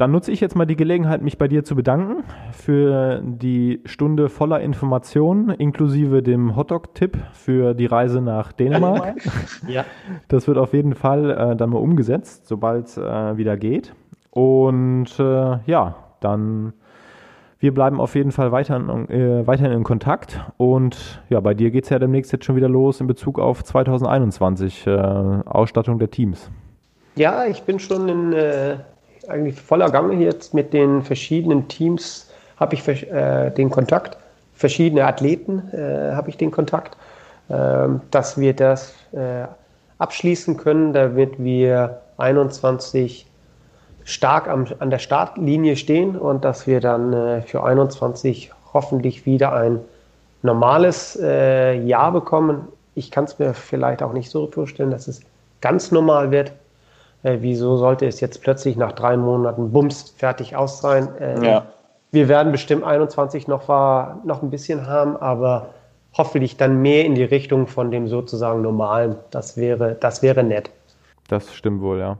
[0.00, 4.30] dann nutze ich jetzt mal die Gelegenheit, mich bei dir zu bedanken für die Stunde
[4.30, 9.16] voller Informationen, inklusive dem Hotdog-Tipp für die Reise nach Dänemark.
[9.68, 9.84] Ja.
[10.28, 13.94] Das wird auf jeden Fall äh, dann mal umgesetzt, sobald es äh, wieder geht.
[14.30, 16.72] Und äh, ja, dann
[17.58, 20.40] wir bleiben auf jeden Fall weiterhin, äh, weiterhin in Kontakt.
[20.56, 23.62] Und ja, bei dir geht es ja demnächst jetzt schon wieder los in Bezug auf
[23.62, 26.50] 2021, äh, Ausstattung der Teams.
[27.16, 28.76] Ja, ich bin schon in äh,
[29.28, 34.16] eigentlich voller Gange jetzt mit den verschiedenen Teams habe ich äh, den Kontakt,
[34.54, 36.96] verschiedene Athleten äh, habe ich den Kontakt,
[37.48, 39.46] äh, dass wir das äh,
[39.98, 43.26] abschließen können, damit wir 21
[44.04, 49.52] stark am, an der Startlinie stehen und dass wir dann äh, für 21 hoffentlich wieder
[49.52, 49.80] ein
[50.42, 52.68] normales äh, Jahr bekommen.
[52.94, 55.20] Ich kann es mir vielleicht auch nicht so vorstellen, dass es
[55.60, 56.52] ganz normal wird,
[57.22, 61.08] äh, wieso sollte es jetzt plötzlich nach drei Monaten bums fertig aus sein?
[61.16, 61.66] Äh, ja.
[62.12, 65.68] Wir werden bestimmt 21 noch, war, noch ein bisschen haben, aber
[66.16, 69.16] hoffentlich dann mehr in die Richtung von dem sozusagen normalen.
[69.30, 70.70] Das wäre, das wäre nett.
[71.28, 72.18] Das stimmt wohl, ja.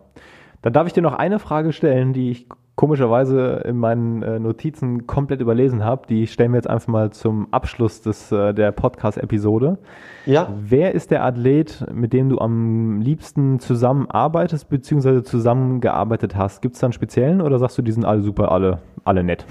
[0.62, 2.46] Dann darf ich dir noch eine Frage stellen, die ich
[2.80, 6.06] komischerweise in meinen äh, Notizen komplett überlesen habe.
[6.06, 9.76] Die stellen wir jetzt einfach mal zum Abschluss des, äh, der Podcast-Episode.
[10.24, 10.48] Ja.
[10.58, 15.22] Wer ist der Athlet, mit dem du am liebsten zusammenarbeitest bzw.
[15.22, 16.62] zusammengearbeitet hast?
[16.62, 19.44] Gibt es da einen speziellen oder sagst du, die sind alle super, alle, alle nett?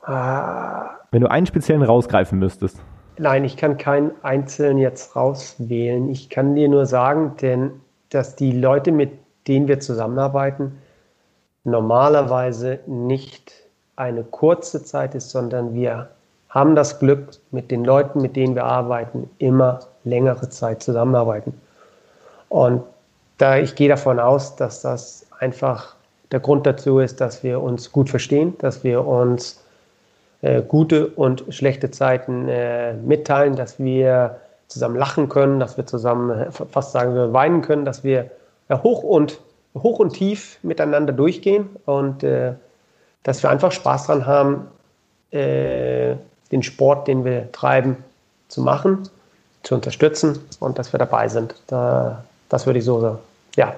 [0.00, 0.92] Ah.
[1.10, 2.82] Wenn du einen speziellen rausgreifen müsstest.
[3.18, 6.08] Nein, ich kann keinen einzelnen jetzt rauswählen.
[6.08, 7.72] Ich kann dir nur sagen, denn
[8.08, 9.10] dass die Leute, mit
[9.46, 10.78] denen wir zusammenarbeiten,
[11.66, 13.52] normalerweise nicht
[13.96, 16.08] eine kurze Zeit ist, sondern wir
[16.48, 21.60] haben das Glück, mit den Leuten, mit denen wir arbeiten, immer längere Zeit zusammenarbeiten.
[22.48, 22.82] Und
[23.38, 25.96] da ich gehe davon aus, dass das einfach
[26.32, 29.62] der Grund dazu ist, dass wir uns gut verstehen, dass wir uns
[30.42, 36.30] äh, gute und schlechte Zeiten äh, mitteilen, dass wir zusammen lachen können, dass wir zusammen
[36.30, 38.30] äh, fast sagen wir weinen können, dass wir
[38.68, 39.40] äh, hoch und
[39.82, 42.54] hoch und tief miteinander durchgehen und äh,
[43.22, 44.68] dass wir einfach Spaß dran haben,
[45.32, 47.96] den Sport, den wir treiben,
[48.46, 49.08] zu machen,
[49.64, 51.56] zu unterstützen und dass wir dabei sind.
[51.66, 53.18] Da, das würde ich so sagen.
[53.56, 53.74] Ja.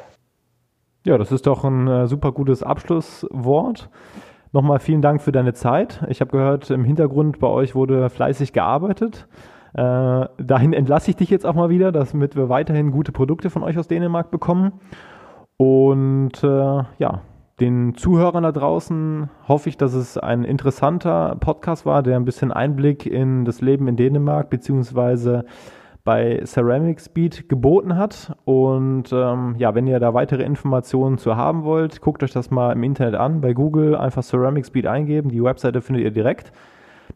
[1.05, 3.89] Ja, das ist doch ein super gutes Abschlusswort.
[4.53, 6.03] Nochmal vielen Dank für deine Zeit.
[6.09, 9.27] Ich habe gehört, im Hintergrund bei euch wurde fleißig gearbeitet.
[9.75, 13.63] Äh, dahin entlasse ich dich jetzt auch mal wieder, damit wir weiterhin gute Produkte von
[13.63, 14.73] euch aus Dänemark bekommen.
[15.59, 17.21] Und äh, ja,
[17.61, 22.53] den Zuhörern da draußen hoffe ich, dass es ein interessanter Podcast war, der ein bisschen
[22.53, 25.45] Einblick in das Leben in Dänemark beziehungsweise
[26.05, 28.37] bei Ceramic Speed geboten hat.
[28.45, 32.73] Und ähm, ja, wenn ihr da weitere Informationen zu haben wollt, guckt euch das mal
[32.73, 33.41] im Internet an.
[33.41, 35.29] Bei Google einfach Ceramic Speed eingeben.
[35.29, 36.53] Die Webseite findet ihr direkt.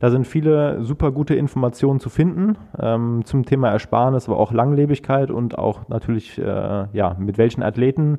[0.02, 5.30] Da sind viele super gute Informationen zu finden ähm, zum Thema Ersparnis, aber auch Langlebigkeit
[5.30, 6.44] und auch natürlich, äh,
[6.92, 8.18] ja, mit welchen Athleten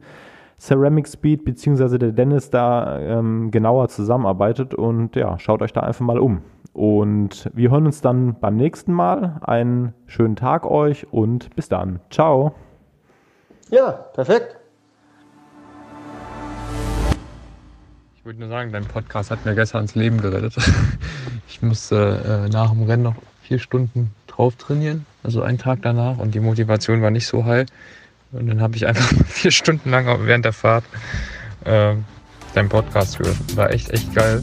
[0.58, 1.98] Ceramic Speed bzw.
[1.98, 4.74] der Dennis da ähm, genauer zusammenarbeitet.
[4.74, 6.42] Und ja, schaut euch da einfach mal um.
[6.72, 9.42] Und wir hören uns dann beim nächsten Mal.
[9.42, 12.00] Einen schönen Tag euch und bis dann.
[12.10, 12.54] Ciao.
[13.72, 14.63] Ja, perfekt.
[18.24, 20.56] Ich würde nur sagen, dein Podcast hat mir gestern das Leben gerettet.
[21.50, 26.18] Ich musste äh, nach dem Rennen noch vier Stunden drauf trainieren, also einen Tag danach
[26.20, 27.68] und die Motivation war nicht so high.
[28.32, 30.86] Und dann habe ich einfach vier Stunden lang während der Fahrt
[31.66, 31.96] äh,
[32.54, 33.58] deinen Podcast gehört.
[33.58, 34.42] War echt, echt geil.